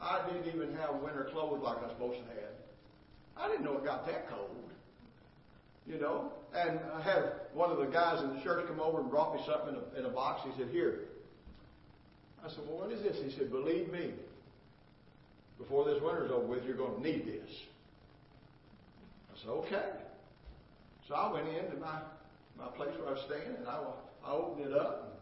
[0.00, 2.54] I didn't even have winter clothes like I was supposed to have.
[3.36, 4.70] I didn't know it got that cold.
[5.86, 6.32] You know?
[6.54, 9.40] And I had one of the guys in the church come over and brought me
[9.46, 10.42] something in a, in a box.
[10.44, 11.00] He said, Here.
[12.44, 13.16] I said, Well, what is this?
[13.22, 14.12] He said, Believe me,
[15.58, 17.50] before this winter's over with, you're going to need this.
[19.32, 19.90] I said, Okay.
[21.08, 22.00] So I went into my
[22.60, 23.80] my place where I was staying, and I,
[24.24, 25.20] I opened it up,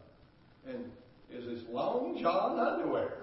[0.67, 0.91] and, and
[1.31, 3.13] is this long john underwear.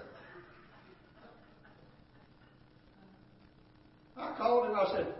[4.16, 4.74] I called him.
[4.74, 5.14] I said,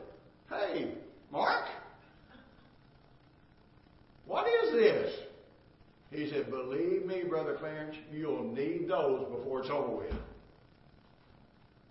[0.48, 0.94] "Hey,
[1.30, 1.66] Mark,
[4.26, 5.14] what is this?"
[6.10, 10.14] He said, "Believe me, brother Clarence, you'll need those before it's over with."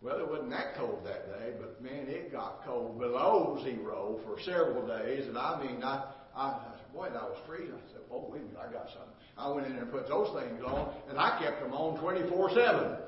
[0.01, 4.39] Well, it wasn't that cold that day, but man, it got cold below zero for
[4.41, 7.75] several days, and I mean, I, I said, boy, that was freezing.
[7.75, 9.15] I said, oh, wait a minute, I got something.
[9.37, 12.99] I went in there and put those things on, and I kept them on 24-7.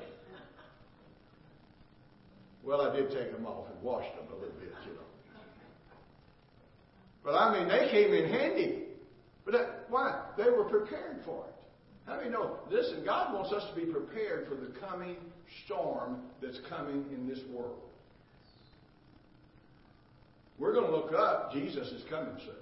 [2.64, 5.08] Well, I did take them off and washed them a little bit, you know.
[7.24, 8.84] But I mean, they came in handy.
[9.44, 10.22] But that, why?
[10.36, 11.54] They were prepared for it.
[12.06, 12.58] How many know?
[12.70, 15.16] Listen, God wants us to be prepared for the coming
[15.64, 17.80] storm that's coming in this world.
[20.58, 21.52] We're going to look up.
[21.52, 22.54] Jesus is coming soon.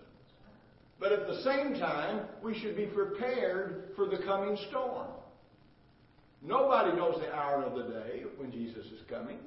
[0.99, 5.09] But at the same time, we should be prepared for the coming storm.
[6.43, 9.39] Nobody knows the hour of the day when Jesus is coming.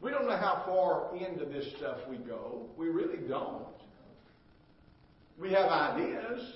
[0.00, 2.66] We don't know how far into this stuff we go.
[2.76, 3.66] We really don't.
[5.40, 6.54] We have ideas,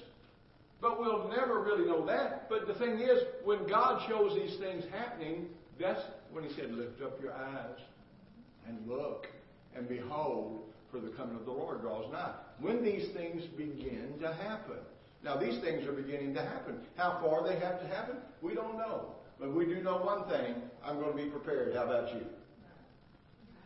[0.80, 2.48] but we'll never really know that.
[2.48, 5.46] But the thing is, when God shows these things happening,
[5.80, 7.78] that's when He said, Lift up your eyes
[8.68, 9.26] and look
[9.76, 10.60] and behold,
[10.96, 12.32] for the coming of the Lord draws nigh.
[12.60, 14.76] When these things begin to happen.
[15.22, 16.78] Now, these things are beginning to happen.
[16.96, 19.14] How far they have to happen, we don't know.
[19.38, 20.54] But we do know one thing
[20.84, 21.74] I'm going to be prepared.
[21.74, 22.24] How about you?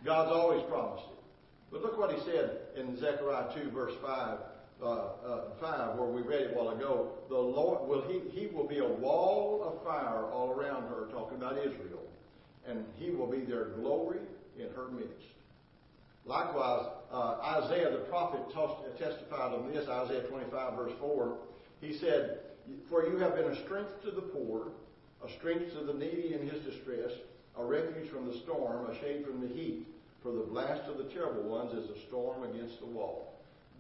[0.05, 1.19] God's always promised it.
[1.71, 4.39] But look what he said in Zechariah 2, verse 5,
[4.83, 7.13] uh, uh, 5, where we read it a while ago.
[7.29, 11.37] The Lord will he, he will be a wall of fire all around her, talking
[11.37, 12.03] about Israel,
[12.67, 14.21] and he will be their glory
[14.59, 15.27] in her midst.
[16.31, 18.39] Likewise, uh, Isaiah the prophet
[19.01, 21.37] testified on this, Isaiah 25, verse 4.
[21.81, 22.39] He said,
[22.89, 24.69] For you have been a strength to the poor,
[25.27, 27.11] a strength to the needy in his distress,
[27.59, 29.89] a refuge from the storm, a shade from the heat.
[30.23, 33.35] For the blast of the terrible ones is a storm against the wall.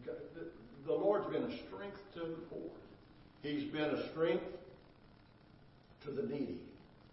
[0.04, 2.70] The Lord's been a strength to the poor.
[3.42, 4.42] He's been a strength
[6.04, 6.58] to the needy,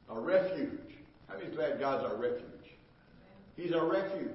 [0.10, 0.96] a refuge.
[1.28, 2.72] How many glad God's our refuge?
[3.56, 4.32] He's our refuge.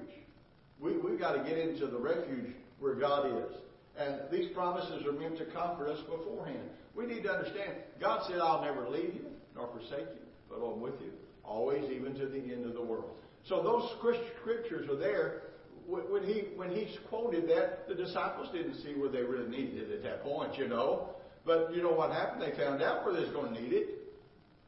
[0.79, 3.55] We, we've got to get into the refuge where God is.
[3.97, 6.69] And these promises are meant to comfort us beforehand.
[6.95, 10.81] We need to understand God said, I'll never leave you nor forsake you, but I'm
[10.81, 11.11] with you
[11.43, 13.11] always, even to the end of the world.
[13.47, 15.41] So those scriptures are there.
[15.85, 19.95] When he when he quoted that, the disciples didn't see where they really needed it
[19.95, 21.09] at that point, you know.
[21.45, 22.41] But you know what happened?
[22.41, 23.89] They found out where they was going to need it.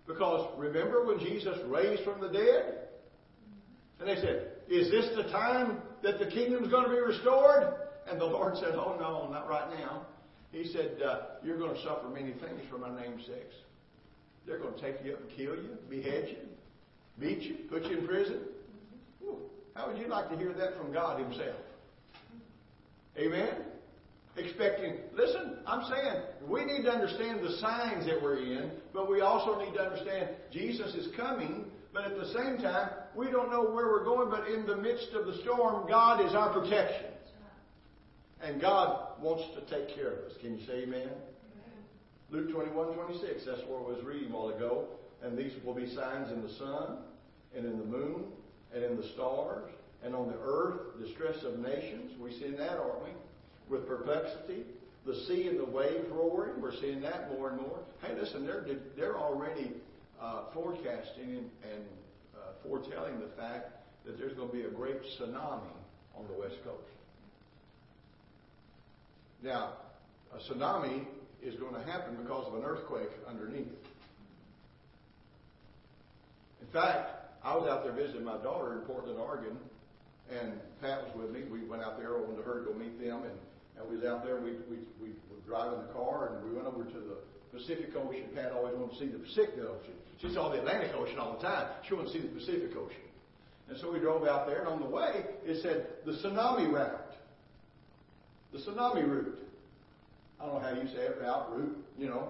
[0.07, 2.79] Because remember when Jesus raised from the dead?
[3.99, 7.73] And they said, Is this the time that the kingdom is going to be restored?
[8.07, 10.05] And the Lord said, Oh, no, not right now.
[10.51, 13.49] He said, uh, You're going to suffer many things for my name's sake.
[14.45, 16.37] They're going to take you up and kill you, behead you,
[17.19, 18.39] beat you, put you in prison.
[19.73, 21.57] How would you like to hear that from God Himself?
[23.17, 23.49] Amen?
[24.37, 29.21] Expecting, listen, I'm saying we need to understand the signs that we're in, but we
[29.21, 31.65] also need to understand Jesus is coming,
[31.95, 35.13] but at the same time, we don't know where we're going, but in the midst
[35.13, 37.05] of the storm, God is our protection.
[38.41, 40.33] And God wants to take care of us.
[40.41, 41.09] Can you say amen?
[42.29, 44.87] Luke 21, 26, that's what I was reading a while ago.
[45.23, 46.97] And these will be signs in the sun,
[47.55, 48.25] and in the moon,
[48.73, 49.71] and in the stars,
[50.03, 52.11] and on the earth, distress of nations.
[52.19, 53.11] We're seeing that, aren't we?
[53.69, 54.63] With perplexity,
[55.05, 56.61] the sea and the wave roaring.
[56.61, 57.79] We're seeing that more and more.
[58.01, 58.65] Hey, listen, they're,
[58.97, 59.71] they're already
[60.21, 61.83] uh, forecasting and, and
[62.35, 63.71] uh, foretelling the fact
[64.05, 65.73] that there's going to be a great tsunami
[66.15, 66.87] on the West Coast.
[69.43, 69.73] Now,
[70.33, 71.05] a tsunami
[71.41, 73.67] is going to happen because of an earthquake underneath.
[76.61, 77.11] In fact,
[77.43, 79.57] I was out there visiting my daughter in Portland, Oregon,
[80.29, 81.43] and Pat was with me.
[81.49, 83.37] We went out there, opened to her to go meet them, and,
[83.77, 84.41] and we was out there.
[84.41, 87.17] We, we, we were driving the car, and we went over to the
[87.53, 88.25] Pacific Ocean.
[88.33, 89.93] Pat always wanted to see the Pacific Ocean.
[90.25, 91.67] She saw the Atlantic Ocean all the time.
[91.87, 92.97] She to see the Pacific Ocean.
[93.69, 97.13] And so we drove out there, and on the way, it said the tsunami route.
[98.51, 99.37] The tsunami route.
[100.39, 102.29] I don't know how you say it, route, route, you know.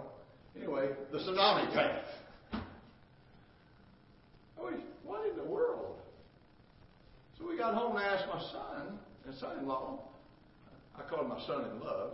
[0.57, 2.61] Anyway, the tsunami path.
[4.59, 4.71] Oh,
[5.03, 5.97] what in the world?
[7.37, 9.99] So we got home and I asked my son and son-in-law.
[10.97, 12.11] I called him my son-in-love.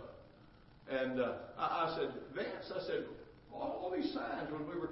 [0.90, 3.04] And uh, I, I, said, Vance, I said,
[3.54, 4.90] all, all, these signs when we were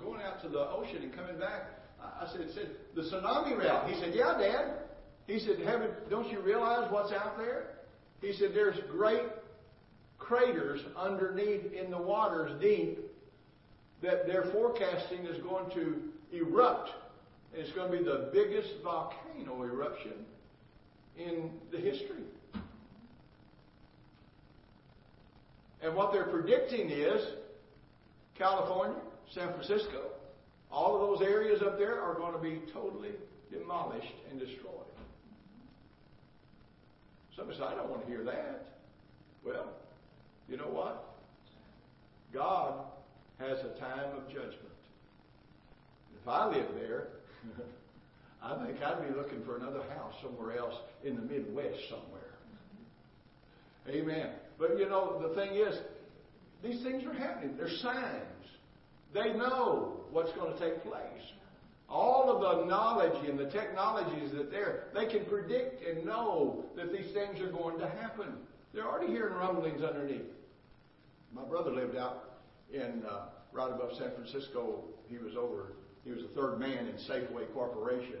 [0.00, 1.62] going out to the ocean and coming back,
[2.00, 3.90] I, said, said, the tsunami route.
[3.90, 4.74] He said, yeah, Dad.
[5.26, 7.78] He said, Haven't, don't you realize what's out there?
[8.20, 9.22] He said, there's great
[10.18, 12.98] craters underneath in the waters deep
[14.02, 16.90] that they're forecasting is going to erupt.
[17.54, 20.12] It's going to be the biggest volcano eruption
[21.16, 22.24] in the history.
[25.82, 27.22] And what they're predicting is
[28.38, 28.98] California,
[29.32, 30.10] San Francisco,
[30.70, 33.10] all of those areas up there are going to be totally
[33.50, 34.70] demolished and destroyed.
[37.36, 38.78] Somebody said, I don't want to hear that.
[39.44, 39.68] Well,
[40.48, 41.16] you know what?
[42.32, 42.84] God
[43.38, 44.58] has a time of judgment.
[46.20, 47.08] If I lived there,
[48.42, 52.20] I think I'd be looking for another house somewhere else in the Midwest somewhere.
[53.88, 54.30] Amen.
[54.58, 55.76] But you know, the thing is,
[56.64, 57.56] these things are happening.
[57.56, 58.22] They're signs.
[59.12, 61.02] They know what's going to take place.
[61.88, 66.90] All of the knowledge and the technologies that there, they can predict and know that
[66.90, 68.38] these things are going to happen.
[68.72, 70.26] They're already hearing rumblings underneath.
[71.32, 72.38] My brother lived out
[72.72, 74.82] in uh, right above San Francisco.
[75.08, 75.74] He was over.
[76.04, 78.18] He was the third man in Safeway Corporation.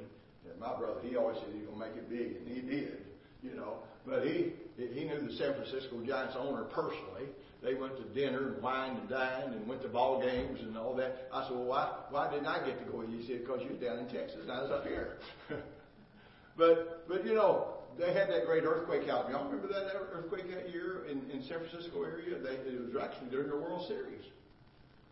[0.48, 2.60] And my brother, he always said he was going to make it big, and he
[2.60, 2.98] did.
[3.42, 7.28] You know, but he he knew the San Francisco Giants owner personally.
[7.64, 10.94] They went to dinner and wined and dined and went to ball games and all
[10.96, 11.28] that.
[11.32, 13.00] I said, well, why, why didn't I get to go?
[13.00, 15.16] He said, because you're down in Texas and I was up here.
[16.58, 19.30] but, but you know, they had that great earthquake out.
[19.30, 22.36] Y'all remember that earthquake that year in, in San Francisco area?
[22.38, 24.26] They, it was actually during the World Series.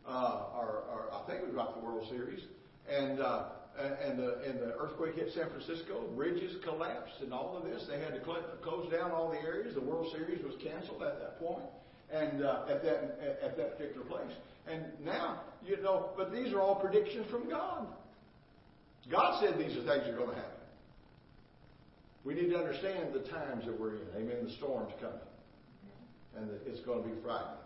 [0.07, 2.45] Uh, or, or I think it was about the World Series.
[2.85, 3.45] And, uh,
[3.81, 7.87] and the, and the earthquake hit San Francisco, bridges collapsed, and all of this.
[7.89, 9.75] They had to close down all the areas.
[9.75, 11.65] The World Series was canceled at that point
[12.13, 14.33] and uh, at that at that particular place.
[14.67, 17.87] And now, you know, but these are all predictions from God.
[19.11, 20.51] God said these are things that are going to happen.
[22.25, 24.07] We need to understand the times that we're in.
[24.17, 24.45] Amen.
[24.45, 25.19] The storm's coming,
[26.37, 27.57] and it's going to be frightening.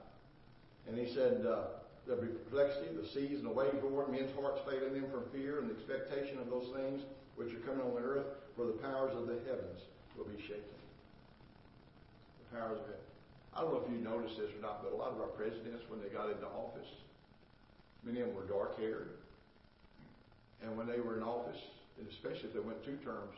[0.88, 1.44] And He said.
[1.46, 1.64] Uh,
[2.06, 5.59] There'll be perplexity, the seas and the waves roar, men's hearts failing them from fear
[5.59, 7.02] and the expectation of those things
[7.35, 9.82] which are coming on the earth, for the powers of the heavens
[10.16, 10.78] will be shaken.
[12.46, 13.11] The powers of heaven.
[13.57, 15.83] I don't know if you noticed this or not, but a lot of our presidents,
[15.88, 16.88] when they got into office,
[18.05, 19.16] many of them were dark haired.
[20.62, 21.57] And when they were in office,
[21.99, 23.33] and especially if they went two terms,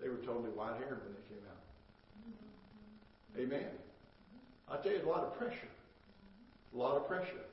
[0.00, 1.60] they were totally white haired when they came out.
[3.38, 3.68] Amen.
[4.70, 5.68] I tell you, a lot of pressure.
[6.74, 7.44] A lot of pressure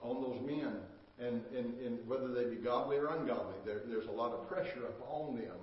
[0.00, 0.72] on those men.
[1.20, 4.86] And, and, and whether they be godly or ungodly, there, there's a lot of pressure
[4.88, 5.60] upon them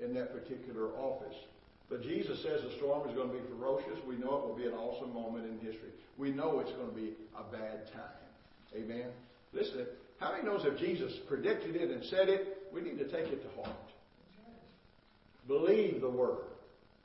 [0.00, 1.36] in that particular office.
[1.88, 3.98] But Jesus says the storm is going to be ferocious.
[4.06, 5.88] We know it will be an awesome moment in history.
[6.18, 8.20] We know it's going to be a bad time.
[8.76, 9.08] Amen.
[9.52, 9.86] Listen,
[10.18, 13.42] how many knows if Jesus predicted it and said it, we need to take it
[13.42, 13.76] to heart.
[15.46, 16.44] Believe the word.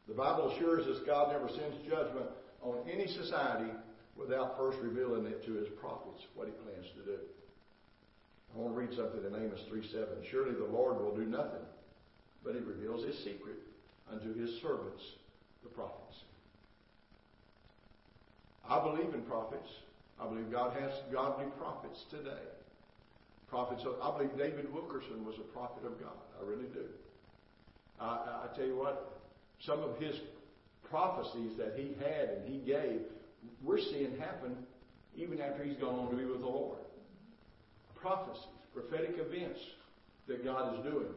[0.10, 2.26] The Bible assures us God never sends judgment
[2.62, 3.72] on any society
[4.18, 7.20] without first revealing it to his prophets what he plans to do.
[8.54, 10.08] I want to read something in Amos 3 7.
[10.30, 11.64] Surely the Lord will do nothing,
[12.44, 13.56] but he reveals his secret
[14.12, 15.04] unto his servants,
[15.64, 16.18] the prophets.
[18.70, 19.70] I believe in prophets.
[20.20, 22.44] I believe God has godly prophets today.
[23.50, 26.18] Prophets, of, I believe David Wilkerson was a prophet of God.
[26.40, 26.86] I really do.
[28.00, 29.22] I, I tell you what,
[29.66, 30.16] some of his
[30.90, 33.02] prophecies that he had and he gave,
[33.64, 34.56] we're seeing happen
[35.16, 36.80] even after he's gone on to be with the Lord.
[37.96, 39.60] Prophecies, prophetic events
[40.28, 41.08] that God is doing.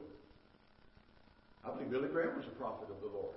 [1.67, 3.35] I believe Billy Graham was a prophet of the Lord.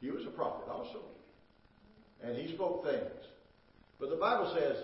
[0.00, 1.00] He was a prophet also.
[2.22, 3.26] And he spoke things.
[3.98, 4.76] But the Bible says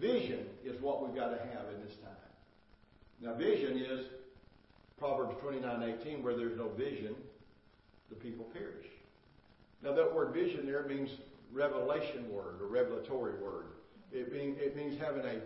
[0.00, 2.14] vision is what we've got to have in this time.
[3.20, 4.06] Now, vision is
[4.98, 7.14] Proverbs 29:18, where there's no vision,
[8.08, 8.86] the people perish.
[9.82, 11.10] Now, that word vision there means
[11.52, 13.66] revelation word or revelatory word.
[14.12, 15.40] It, it means having a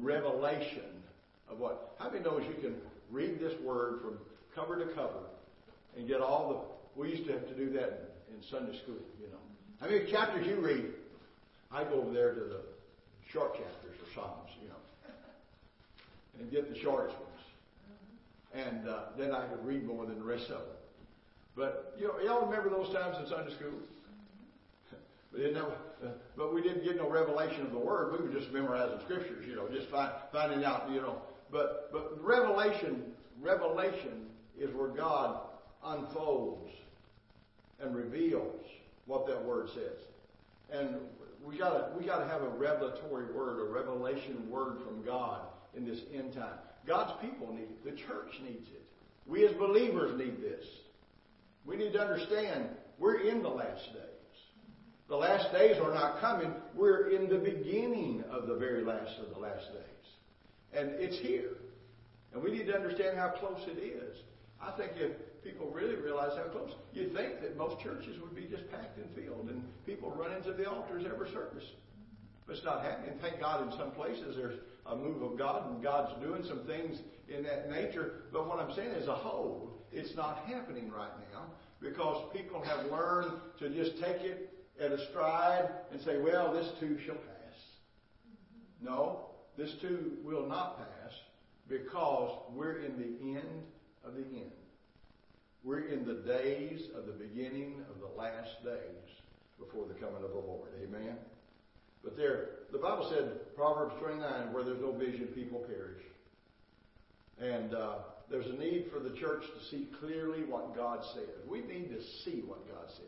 [0.00, 1.02] revelation
[1.48, 1.94] of what?
[1.98, 2.76] How many knows you can
[3.10, 4.18] read this word from
[4.56, 5.28] cover to cover,
[5.96, 7.00] and get all the.
[7.00, 9.38] We used to have to do that in, Sunday school, you know.
[9.80, 10.86] How many chapters you read?
[11.70, 12.60] I go over there to the
[13.30, 14.74] short chapters or Psalms, you know,
[16.40, 17.26] and get the shortest ones.
[18.54, 20.76] And uh, then I could read more than the rest of them.
[21.54, 23.78] But you know, y'all remember those times in Sunday school?
[25.34, 28.12] we didn't uh, but we didn't get no revelation of the Word.
[28.12, 31.20] We were just memorizing scriptures, you know, just find, finding out, you know.
[31.50, 33.02] But but revelation,
[33.40, 34.26] revelation
[34.58, 35.40] is where God
[35.84, 36.70] unfolds
[37.80, 38.64] and reveals
[39.06, 40.00] what that word says.
[40.72, 40.96] And
[41.44, 45.42] we gotta we gotta have a revelatory word, a revelation word from God
[45.76, 46.58] in this end time.
[46.86, 47.84] God's people need it.
[47.84, 48.82] The church needs it.
[49.26, 50.64] We as believers need this.
[51.64, 54.02] We need to understand we're in the last days.
[55.08, 56.52] The last days are not coming.
[56.74, 60.72] We're in the beginning of the very last of the last days.
[60.72, 61.56] And it's here.
[62.32, 64.16] And we need to understand how close it is.
[64.60, 65.12] I think if
[65.44, 69.06] people really realize how close, you'd think that most churches would be just packed and
[69.14, 71.64] filled and people run into the altars every service.
[72.46, 73.18] But it's not happening.
[73.20, 76.98] Thank God in some places there's a move of God and God's doing some things
[77.28, 78.22] in that nature.
[78.32, 81.44] But what I'm saying as a whole, it's not happening right now
[81.80, 86.68] because people have learned to just take it at a stride and say, well, this
[86.80, 87.58] too shall pass.
[88.80, 89.26] No,
[89.56, 91.12] this too will not pass
[91.68, 93.62] because we're in the end
[94.06, 94.50] of the end.
[95.64, 99.10] We're in the days of the beginning of the last days
[99.58, 100.70] before the coming of the Lord.
[100.82, 101.16] Amen.
[102.04, 106.02] But there, the Bible said, Proverbs 29, where there's no vision, people perish.
[107.40, 107.94] And uh,
[108.30, 111.28] there's a need for the church to see clearly what God said.
[111.48, 113.06] We need to see what God said.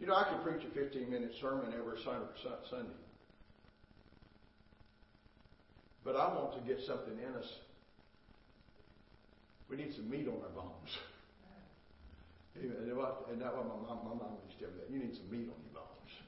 [0.00, 2.92] You know, I could preach a 15 minute sermon every Sunday.
[6.04, 7.48] But I want to get something in us.
[9.68, 10.90] We need some meat on our bones.
[12.58, 14.90] And that's what my mom, my mom used to tell me that.
[14.90, 16.10] You need some meat on your bones.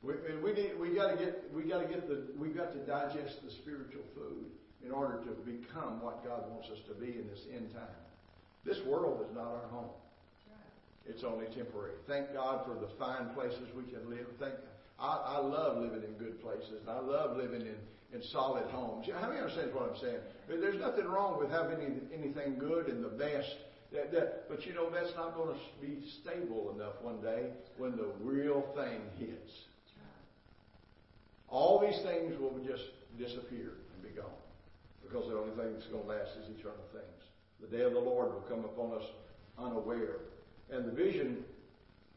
[0.00, 2.78] We, we need we got to get we got to get the we got to
[2.84, 4.48] digest the spiritual food
[4.84, 8.00] in order to become what God wants us to be in this end time.
[8.64, 9.92] This world is not our home.
[11.06, 11.92] It's only temporary.
[12.08, 14.26] Thank God for the fine places we can live.
[14.40, 14.54] Thank
[15.04, 17.76] I, I love living in good places, I love living in,
[18.14, 19.06] in solid homes.
[19.12, 20.18] How many understand what I'm saying?
[20.48, 23.54] There's nothing wrong with having any, anything good and the best.
[23.92, 27.96] That, that, but you know, that's not going to be stable enough one day when
[27.96, 29.52] the real thing hits.
[31.48, 32.82] All these things will just
[33.18, 34.40] disappear and be gone.
[35.02, 37.20] Because the only thing that's going to last is eternal things.
[37.60, 39.06] The day of the Lord will come upon us
[39.58, 40.16] unaware.
[40.70, 41.44] And the vision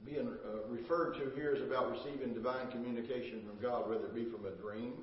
[0.06, 4.26] being uh, referred to here is about receiving divine communication from God, whether it be
[4.26, 4.94] from a dream.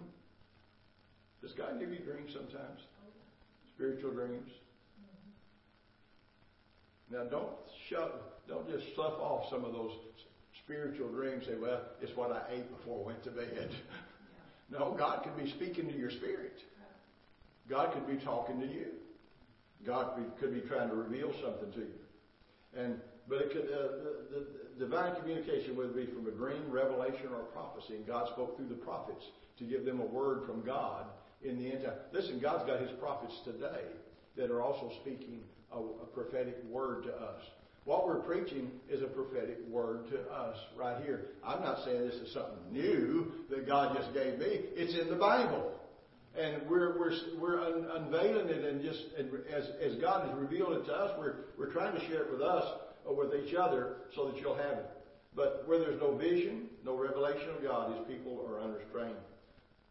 [1.43, 2.81] Does God give you dreams sometimes?
[3.75, 4.51] Spiritual dreams?
[7.11, 7.53] Now, don't
[7.89, 9.93] shut, don't just slough off some of those
[10.65, 11.45] spiritual dreams.
[11.47, 13.71] Say, "Well, it's what I ate before I went to bed."
[14.71, 16.59] no, God could be speaking to your spirit.
[17.69, 18.87] God could be talking to you.
[19.87, 22.01] God could be trying to reveal something to you.
[22.75, 23.89] And but it could, uh,
[24.31, 24.47] the,
[24.79, 28.57] the divine communication, whether it be from a dream, revelation, or prophecy, and God spoke
[28.57, 29.25] through the prophets
[29.59, 31.07] to give them a word from God
[31.43, 31.95] in the end time.
[32.13, 33.87] Listen, God's got His prophets today
[34.37, 35.41] that are also speaking
[35.73, 37.41] a, a prophetic word to us.
[37.85, 41.27] What we're preaching is a prophetic word to us right here.
[41.45, 44.47] I'm not saying this is something new that God just gave me.
[44.75, 45.73] It's in the Bible.
[46.37, 50.79] And we're, we're, we're un- unveiling it and just, and as, as God has revealed
[50.79, 52.65] it to us, we're, we're trying to share it with us
[53.07, 54.91] with each other so that you'll have it.
[55.37, 59.17] But where there's no vision, no revelation of God, His people are unrestrained.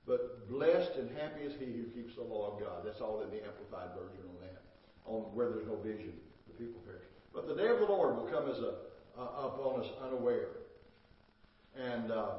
[0.05, 2.84] But blessed and happy is he who keeps the law of God.
[2.84, 4.61] That's all in the Amplified Version on that.
[5.05, 6.14] On where there's no vision,
[6.47, 7.03] the people perish.
[7.34, 8.76] But the day of the Lord will come as a
[9.16, 10.49] upon us unaware,
[11.78, 12.32] and uh,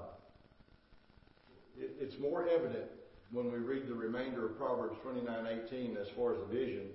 [1.78, 2.86] it, it's more evident
[3.30, 6.88] when we read the remainder of Proverbs 29:18 as far as the vision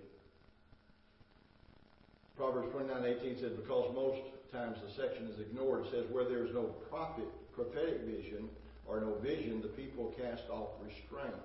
[2.40, 6.54] Proverbs 29:18 says, because most times the section is ignored, it says, where there is
[6.54, 8.48] no prophet, prophetic vision
[8.88, 11.36] or no vision, the people cast off restraint.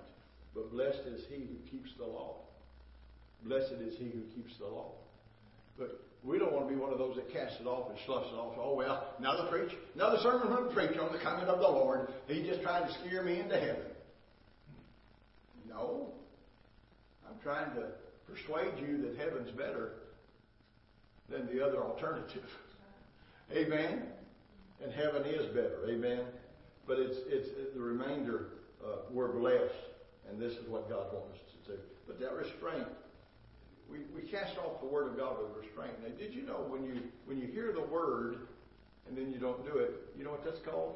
[0.55, 2.37] But blessed is he who keeps the law.
[3.43, 4.93] Blessed is he who keeps the law.
[5.77, 8.31] But we don't want to be one of those that casts it off and sloughs
[8.31, 8.55] it off.
[8.57, 12.07] Oh, well, another preach, another sermon from the preacher on the coming of the Lord.
[12.27, 13.91] He's just trying to scare me into heaven.
[15.67, 16.13] No.
[17.27, 17.89] I'm trying to
[18.31, 19.91] persuade you that heaven's better
[21.29, 22.43] than the other alternative.
[23.51, 24.03] Amen?
[24.83, 25.87] And heaven is better.
[25.89, 26.21] Amen?
[26.87, 28.47] But it's, it's the remainder,
[28.83, 29.73] uh, we're blessed,
[30.29, 31.79] and this is what God wants us to do.
[32.07, 32.87] But that restraint,
[33.89, 35.93] we, we cast off the word of God with restraint.
[36.03, 38.47] Now, did you know when you when you hear the word
[39.07, 40.95] and then you don't do it, you know what that's called?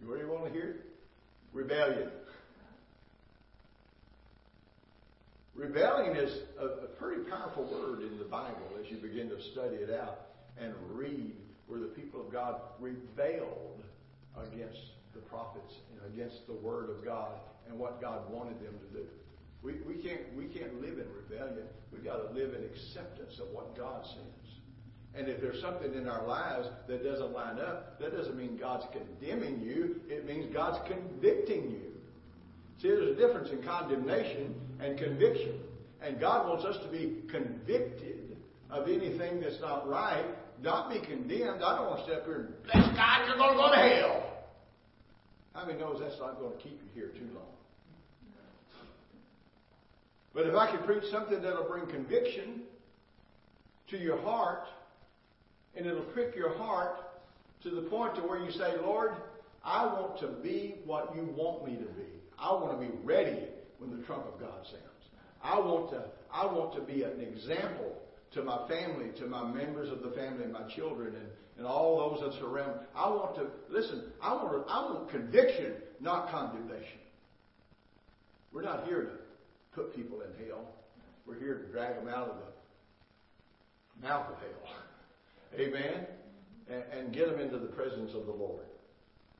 [0.00, 0.76] You really want to hear?
[1.52, 2.10] Rebellion.
[5.54, 9.76] Rebellion is a, a pretty powerful word in the Bible as you begin to study
[9.76, 10.28] it out
[10.58, 11.34] and read
[11.66, 13.82] where the people of God rebelled
[14.36, 14.78] against
[15.14, 17.32] the prophets and against the Word of God
[17.68, 19.06] and what God wanted them to do.
[19.62, 21.66] We, we, can't, we can't live in rebellion.
[21.92, 24.40] We've got to live in acceptance of what God says.
[25.14, 28.86] And if there's something in our lives that doesn't line up, that doesn't mean God's
[28.92, 30.00] condemning you.
[30.08, 31.89] It means God's convicting you.
[32.80, 35.60] See, there's a difference in condemnation and conviction.
[36.02, 38.36] And God wants us to be convicted
[38.70, 40.24] of anything that's not right,
[40.62, 41.62] not be condemned.
[41.62, 44.26] I don't want to step here and bless God, you're going to go to hell.
[45.54, 47.44] How many knows that's not going to keep you here too long?
[50.32, 52.62] But if I can preach something that'll bring conviction
[53.88, 54.62] to your heart,
[55.76, 56.96] and it'll prick your heart
[57.64, 59.10] to the point to where you say, Lord,
[59.64, 62.19] I want to be what you want me to be.
[62.40, 63.38] I want to be ready
[63.78, 65.04] when the trump of God sounds.
[65.42, 67.96] I want to, I want to be an example
[68.32, 71.26] to my family, to my members of the family, my children, and,
[71.58, 72.80] and all those that surround.
[72.94, 74.04] I want to listen.
[74.22, 76.98] I want I want conviction, not condemnation.
[78.52, 79.10] We're not here to
[79.74, 80.64] put people in hell.
[81.26, 82.36] We're here to drag them out of
[84.00, 84.74] the mouth of hell.
[85.58, 86.06] Amen.
[86.68, 88.64] And, and get them into the presence of the Lord.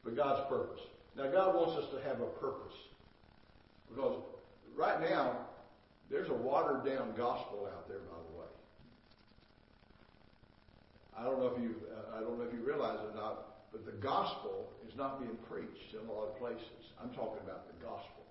[0.05, 0.81] but God's purpose.
[1.17, 2.77] Now, God wants us to have a purpose.
[3.91, 4.23] Because
[4.77, 5.37] right now,
[6.11, 8.51] there's a watered down gospel out there, by the way.
[11.19, 13.69] I don't know if you uh, I don't know if you realize it or not,
[13.73, 16.91] but the gospel is not being preached in a lot of places.
[17.03, 18.25] I'm talking about the gospel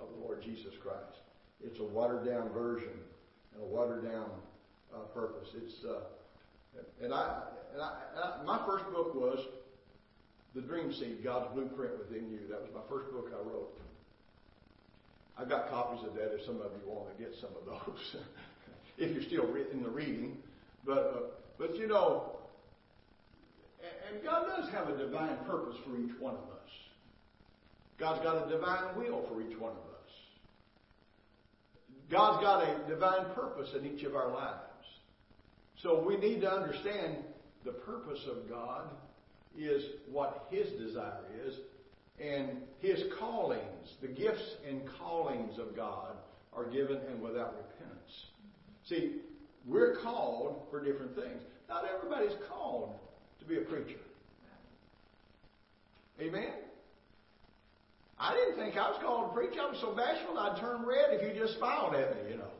[0.00, 1.22] of the Lord Jesus Christ.
[1.64, 2.92] It's a watered down version
[3.54, 4.30] and a watered down
[4.94, 5.48] uh, purpose.
[5.56, 6.00] It's uh,
[7.02, 9.38] and I, and I, and I my first book was
[10.54, 12.40] The Dream Seed, God's Blueprint Within You.
[12.50, 13.70] That was my first book I wrote.
[15.36, 18.16] I've got copies of that if some of you want to get some of those,
[18.98, 20.36] if you're still in the reading.
[20.86, 21.20] But, uh,
[21.58, 22.36] but you know,
[24.12, 26.70] and God does have a divine purpose for each one of us.
[27.98, 29.94] God's got a divine will for each one of us.
[32.10, 34.60] God's got a divine purpose in each of our lives.
[35.82, 37.16] So we need to understand
[37.64, 38.90] the purpose of God
[39.58, 41.54] is what His desire is
[42.20, 46.16] and his callings, the gifts and callings of God,
[46.52, 48.26] are given and without repentance.
[48.88, 49.16] See,
[49.66, 51.42] we're called for different things.
[51.68, 52.94] Not everybody's called
[53.40, 53.98] to be a preacher.
[56.20, 56.52] Amen?
[58.18, 59.58] I didn't think I was called to preach.
[59.60, 62.50] I was so bashful I'd turn red if you just smiled at me, you know.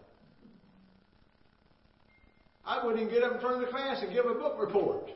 [2.66, 5.10] I wouldn't even get up in front of the class and give a book report.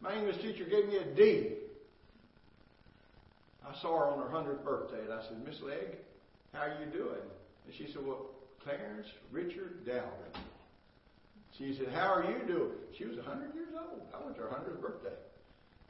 [0.00, 1.54] My English teacher gave me a D.
[3.66, 5.98] I saw her on her 100th birthday, and I said, Miss Legg,
[6.52, 7.24] how are you doing?
[7.66, 8.30] And she said, Well,
[8.62, 10.32] Clarence Richard Dowden.
[11.58, 12.78] She said, How are you doing?
[12.96, 14.02] She was 100 years old.
[14.14, 15.16] I went to her 100th birthday.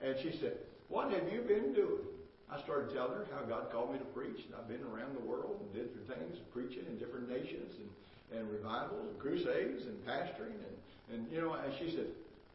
[0.01, 0.57] And she said,
[0.89, 2.05] What have you been doing?
[2.51, 5.27] I started telling her how God called me to preach, and I've been around the
[5.27, 9.99] world and did different things, preaching in different nations and, and revivals and crusades and
[10.07, 10.55] pastoring.
[10.63, 10.75] And,
[11.13, 12.07] and, you know, and she said,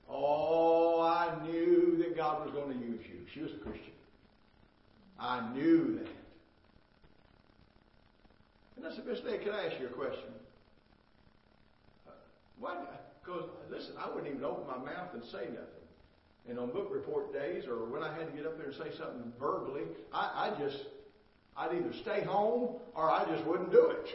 [0.09, 3.19] Oh, I knew that God was going to use you.
[3.33, 3.93] She was a Christian.
[5.21, 6.09] I knew that.
[8.75, 10.33] And I said, Miss Day, can I ask you a question?
[12.07, 12.11] Uh,
[12.59, 12.75] why?
[13.23, 15.85] Because, listen, I wouldn't even open my mouth and say nothing.
[16.49, 18.97] And on book report days, or when I had to get up there and say
[18.97, 20.79] something verbally, I, I just,
[21.55, 24.07] I'd either stay home or I just wouldn't do it.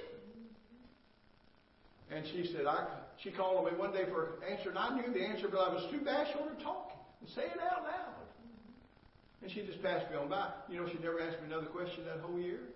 [2.11, 2.85] And she said, I,
[3.23, 5.61] she called on me one day for an answer, and I knew the answer, but
[5.61, 8.16] I was too bashful to talk and say it out loud.
[9.47, 10.51] And she just passed me on by.
[10.69, 12.67] You know, she never asked me another question that whole year.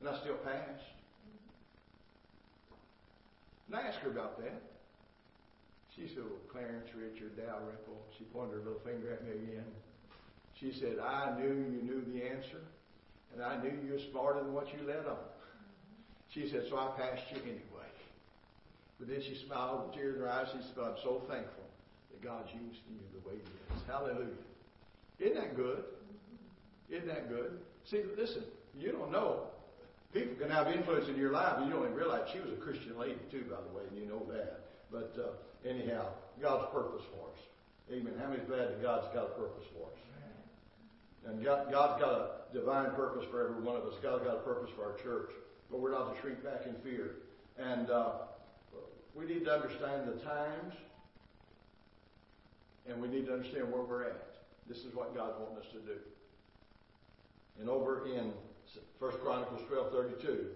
[0.00, 0.88] And I still passed.
[3.68, 4.62] And I asked her about that.
[5.94, 8.00] She said, well, Clarence Richard Dalrymple.
[8.16, 9.68] She pointed her little finger at me again.
[10.56, 12.64] She said, I knew you knew the answer,
[13.34, 15.20] and I knew you were smarter than what you let on.
[16.32, 17.92] She said, so I passed you anyway.
[18.98, 20.46] But then she smiled with tears in her eyes.
[20.48, 21.68] She said, I'm so thankful
[22.08, 23.82] that God's using you the way He is.
[23.86, 24.48] Hallelujah.
[25.18, 25.84] Isn't that good?
[26.90, 27.58] Isn't that good?
[27.90, 28.44] See, listen,
[28.78, 29.44] you don't know.
[30.12, 32.60] People can have influence in your life, and you don't even realize she was a
[32.60, 34.60] Christian lady, too, by the way, and you know that.
[34.90, 36.08] But uh, anyhow,
[36.40, 37.40] God's purpose for us.
[37.90, 38.12] Amen.
[38.20, 39.98] How many's glad that God's got a purpose for us?
[41.24, 43.94] And God, God's got a divine purpose for every one of us.
[44.02, 45.30] God's got a purpose for our church.
[45.70, 47.16] But we're not to shrink back in fear.
[47.58, 48.12] And uh,
[49.14, 50.74] we need to understand the times,
[52.88, 54.31] and we need to understand where we're at.
[54.72, 55.98] This is what God wants us to do.
[57.60, 58.32] And over in
[58.98, 60.46] 1 Chronicles 12:32,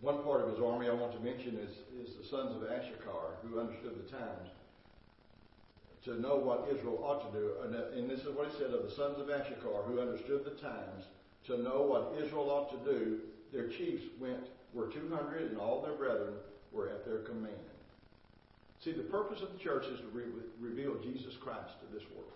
[0.00, 3.36] one part of his army I want to mention is, is the sons of Issachar,
[3.42, 4.48] who understood the times
[6.04, 7.52] to know what Israel ought to do.
[7.64, 10.46] And, uh, and this is what he said of the sons of Issachar, who understood
[10.46, 11.04] the times
[11.44, 13.20] to know what Israel ought to do.
[13.52, 16.36] Their chiefs went were 200, and all their brethren
[16.72, 17.71] were at their command.
[18.84, 20.24] See, the purpose of the church is to re-
[20.60, 22.32] reveal Jesus Christ to this world.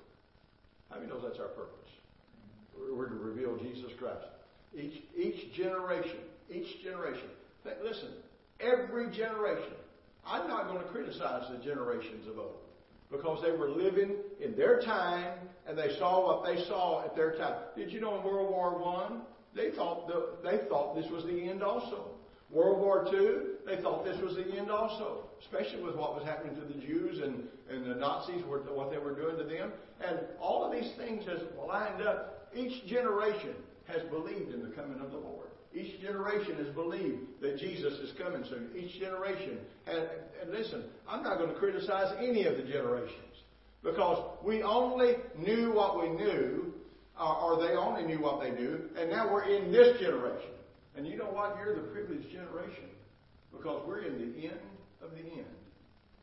[0.91, 1.91] How many knows that's our purpose?
[2.93, 4.27] We're to reveal Jesus Christ.
[4.77, 6.19] Each each generation,
[6.51, 7.29] each generation.
[7.83, 8.11] Listen,
[8.61, 9.73] every generation.
[10.25, 12.59] I'm not going to criticize the generations of old
[13.11, 17.37] because they were living in their time and they saw what they saw at their
[17.37, 17.57] time.
[17.77, 19.23] Did you know in World War One
[19.55, 22.11] they thought the, they thought this was the end also.
[22.51, 26.55] World War II, they thought this was the end also, especially with what was happening
[26.55, 29.73] to the Jews and, and the Nazis, what they were doing to them.
[30.07, 32.49] And all of these things has lined up.
[32.55, 33.55] Each generation
[33.89, 35.49] has believed in the coming of the Lord.
[35.75, 38.71] Each generation has believed that Jesus is coming soon.
[38.77, 40.09] Each generation, and,
[40.41, 43.11] and listen, I'm not going to criticize any of the generations
[43.83, 46.73] because we only knew what we knew,
[47.21, 50.51] or they only knew what they knew, and now we're in this generation.
[50.97, 51.57] And you know what?
[51.63, 52.89] You're the privileged generation
[53.53, 54.61] because we're in the end
[55.03, 55.57] of the end.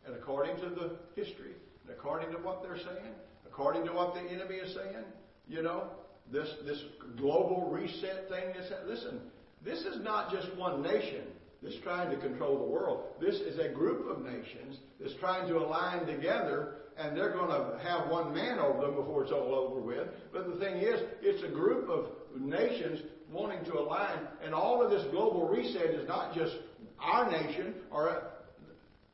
[0.05, 1.53] and according to the history,
[1.84, 3.13] and according to what they're saying,
[3.45, 5.05] according to what the enemy is saying,
[5.47, 5.84] you know,
[6.32, 6.82] this this
[7.17, 9.19] global reset thing is listen,
[9.63, 11.26] this is not just one nation
[11.61, 13.05] that's trying to control the world.
[13.21, 17.80] This is a group of nations that's trying to align together and they're going to
[17.80, 20.07] have one man over them before it's all over with.
[20.32, 22.05] But the thing is, it's a group of
[22.39, 22.99] nations
[23.34, 26.53] wanting to align, and all of this global reset is not just
[26.99, 28.21] our nation or uh,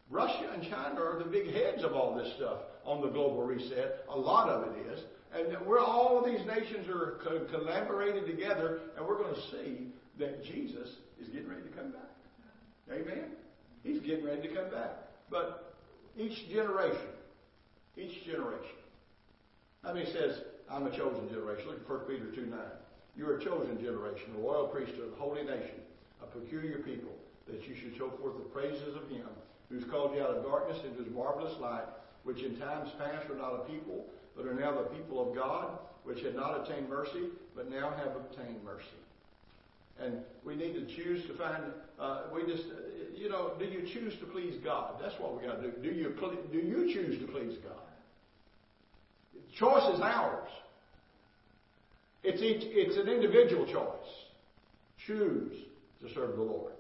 [0.10, 4.06] Russia and China are the big heads of all this stuff on the global reset.
[4.10, 5.00] A lot of it is.
[5.32, 7.20] And we're all of these nations are
[7.52, 10.90] collaborating together, and we're going to see that Jesus
[11.22, 12.02] is getting ready to come back.
[12.92, 13.26] Amen?
[13.84, 14.92] He's getting ready to come back.
[15.30, 15.76] But
[16.18, 17.08] each generation,
[17.96, 18.76] each generation.
[19.84, 21.68] I mean, he says, I'm a chosen generation.
[21.68, 22.60] Look at 1 Peter 2 9.
[23.20, 25.84] You're a chosen generation, a royal priesthood, a holy nation,
[26.24, 27.12] a peculiar people,
[27.48, 29.28] that you should show forth the praises of him
[29.68, 31.84] who's called you out of darkness into his marvelous light,
[32.24, 34.06] which in times past were not a people,
[34.38, 38.16] but are now the people of God, which had not obtained mercy, but now have
[38.16, 38.86] obtained mercy.
[40.00, 41.62] And we need to choose to find,
[42.00, 42.64] uh, we just,
[43.14, 44.94] you know, do you choose to please God?
[45.02, 45.78] That's what we got to do.
[45.84, 46.16] Do you,
[46.54, 47.84] do you choose to please God?
[49.34, 50.50] The choice is ours.
[52.24, 54.10] It's, each, it's an individual choice.
[55.08, 55.56] Choose
[56.02, 56.74] to serve the Lord.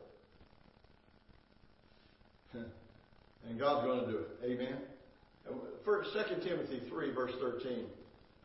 [3.49, 4.27] And God's going to do it.
[4.43, 4.77] Amen.
[5.83, 7.85] First, 2 Timothy 3, verse 13.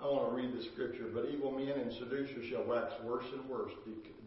[0.01, 1.07] I want to read the scripture.
[1.13, 3.73] But evil men and seducers shall wax worse and worse,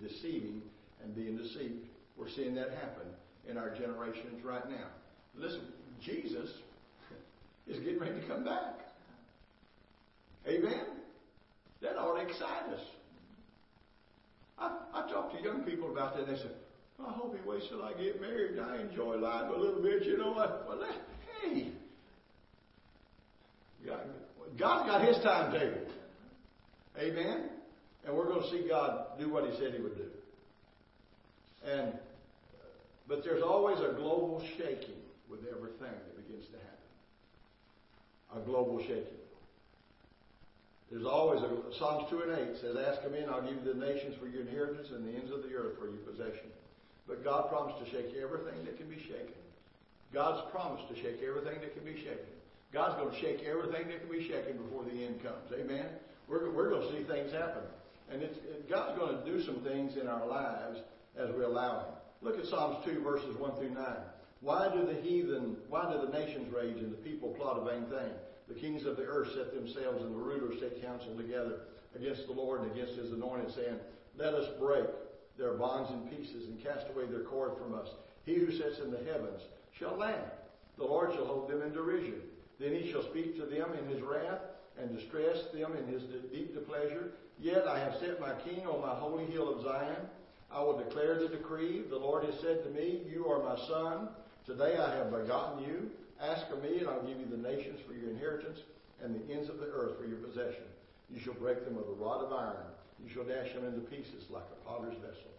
[0.01, 0.61] deceiving
[1.03, 1.85] and being deceived.
[2.17, 3.07] We're seeing that happen
[3.49, 4.87] in our generations right now.
[5.35, 5.61] Listen,
[6.03, 6.49] Jesus
[7.67, 8.75] is getting ready to come back.
[10.47, 10.85] Amen?
[11.81, 12.81] That ought to excite us.
[14.57, 16.49] I, I talk to young people about that, and they say,
[16.99, 20.03] I hope he waits till I get married I enjoy life a little bit.
[20.03, 20.65] You know what?
[20.67, 20.97] Well, that,
[21.43, 21.71] hey,
[23.85, 23.99] God,
[24.57, 25.81] God's got His timetable.
[26.99, 27.49] Amen?
[28.05, 30.07] And we're going to see God do what He said He would do.
[31.65, 31.93] And,
[33.07, 34.95] but there's always a global shaking
[35.29, 38.41] with everything that begins to happen.
[38.41, 39.03] A global shaking.
[40.91, 43.73] There's always a, Psalms 2 and 8 says, Ask of me and I'll give you
[43.73, 46.47] the nations for your inheritance and the ends of the earth for your possession.
[47.07, 49.35] But God promised to shake everything that can be shaken.
[50.13, 52.31] God's promised to shake everything that can be shaken.
[52.71, 55.51] God's going to shake everything that can be shaken before the end comes.
[55.55, 55.87] Amen?
[56.27, 57.63] We're, we're going to see things happen.
[58.11, 58.37] And it's,
[58.69, 60.79] God's going to do some things in our lives
[61.17, 61.93] as we allow Him.
[62.21, 63.83] Look at Psalms 2, verses 1 through 9.
[64.41, 67.85] Why do the heathen, why do the nations rage and the people plot a vain
[67.85, 68.11] thing?
[68.47, 71.59] The kings of the earth set themselves and the rulers take counsel together
[71.95, 73.77] against the Lord and against His anointed, saying,
[74.17, 74.85] Let us break
[75.37, 77.87] their bonds in pieces and cast away their cord from us.
[78.25, 79.41] He who sits in the heavens
[79.77, 80.31] shall laugh.
[80.77, 82.21] The Lord shall hold them in derision.
[82.59, 84.41] Then he shall speak to them in his wrath
[84.79, 87.11] and distress them in his deep displeasure.
[87.39, 90.07] Yet I have set my king on my holy hill of Zion.
[90.51, 91.83] I will declare the decree.
[91.89, 94.09] The Lord has said to me, You are my son.
[94.45, 95.91] Today I have begotten you.
[96.21, 98.59] Ask of me, and I'll give you the nations for your inheritance
[99.03, 100.65] and the ends of the earth for your possession.
[101.09, 102.67] You shall break them with a rod of iron
[103.03, 105.31] you shall dash them into pieces like a potter's vessel.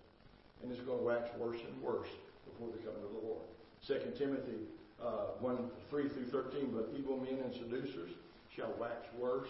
[0.62, 2.08] And it's going to wax worse and worse
[2.46, 3.42] before the coming of the Lord.
[3.86, 4.66] 2 Timothy
[5.02, 6.70] uh, 1 3 through 13.
[6.72, 8.10] But evil men and seducers
[8.54, 9.48] shall wax worse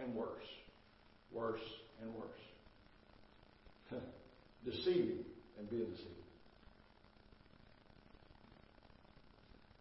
[0.00, 0.28] and worse,
[1.32, 1.60] worse
[2.02, 2.42] and worse.
[4.64, 5.24] Deceiving
[5.58, 6.23] and being deceived.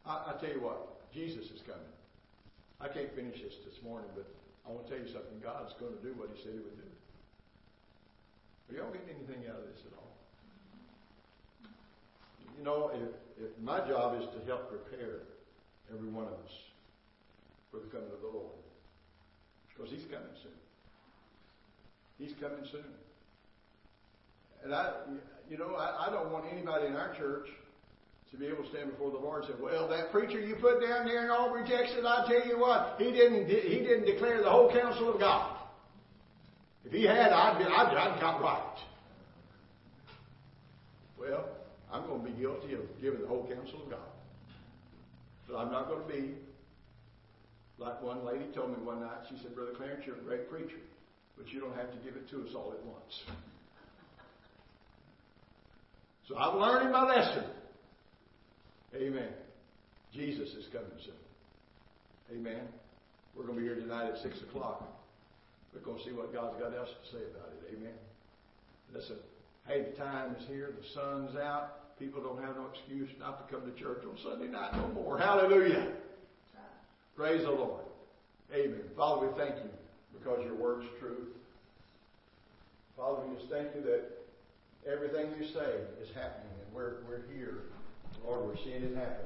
[0.05, 1.93] I, I tell you what, Jesus is coming.
[2.81, 4.27] I can't finish this this morning, but
[4.67, 5.39] I want to tell you something.
[5.41, 6.89] God's going to do what He said He would do.
[8.69, 10.11] Are y'all getting anything out of this at all?
[12.57, 15.23] You know, if, if my job is to help prepare
[15.93, 16.55] every one of us
[17.71, 18.59] for the coming of the Lord,
[19.69, 20.57] because He's coming soon.
[22.19, 22.85] He's coming soon.
[24.63, 24.91] And I,
[25.49, 27.47] you know, I, I don't want anybody in our church
[28.33, 30.81] to be able to stand before the Lord and say, "Well, that preacher you put
[30.81, 34.49] down there in Aubrey, Texas, I tell you what, he didn't he didn't declare the
[34.49, 35.59] whole counsel of God."
[36.85, 38.77] If he had, I'd, be, I'd, I'd got right.
[41.17, 41.47] Well,
[41.91, 43.99] I'm going to be guilty of giving the whole counsel of God.
[45.47, 46.35] But I'm not going to be
[47.77, 49.27] like one lady told me one night.
[49.29, 50.77] She said, Brother Clarence, you're a great preacher,
[51.37, 53.21] but you don't have to give it to us all at once.
[56.29, 57.43] So I'm learning my lesson.
[58.95, 59.29] Amen.
[60.13, 62.37] Jesus is coming soon.
[62.37, 62.61] Amen.
[63.35, 64.87] We're going to be here tonight at 6 o'clock.
[65.73, 67.75] We're going to see what God's got else to say about it.
[67.75, 67.97] Amen.
[68.93, 69.17] Listen,
[69.67, 70.69] hey, the time is here.
[70.79, 71.97] The sun's out.
[71.97, 75.17] people don't have no excuse not to come to church on Sunday night no more.
[75.17, 75.87] Hallelujah.
[77.15, 77.85] Praise the Lord.
[78.53, 78.83] Amen.
[78.95, 79.69] Father, we thank you
[80.13, 81.27] because your word's true.
[82.95, 84.03] Father, we just thank you that
[84.85, 87.72] everything you say is happening and we're, we're here.
[88.23, 89.25] Lord, we're seeing it happen.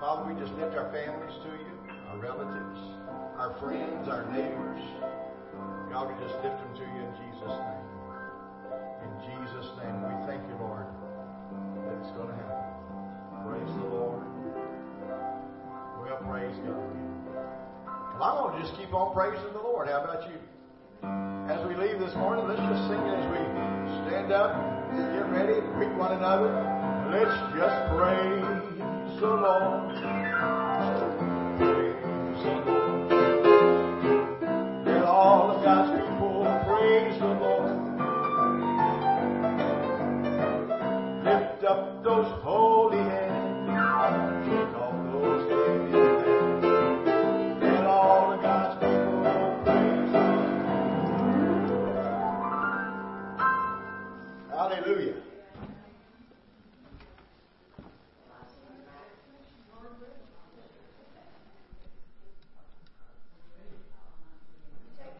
[0.00, 1.76] Father, we just lift our families to you,
[2.08, 2.80] our relatives,
[3.36, 4.80] our friends, our neighbors.
[5.92, 7.84] God, we just lift them to you in Jesus' name.
[9.04, 10.88] In Jesus' name, we thank you, Lord,
[11.84, 12.64] that it's going to happen.
[13.44, 14.24] Praise the Lord.
[16.00, 16.80] Well, praise God.
[18.16, 19.84] Well, I'm going to just keep on praising the Lord.
[19.92, 20.40] How about you?
[21.52, 23.40] As we leave this morning, let's just sing as we
[24.08, 24.56] stand up,
[24.96, 26.56] get ready, greet one another.
[27.12, 28.59] Let's just praise
[29.20, 29.28] Praise
[37.18, 37.59] the Lord.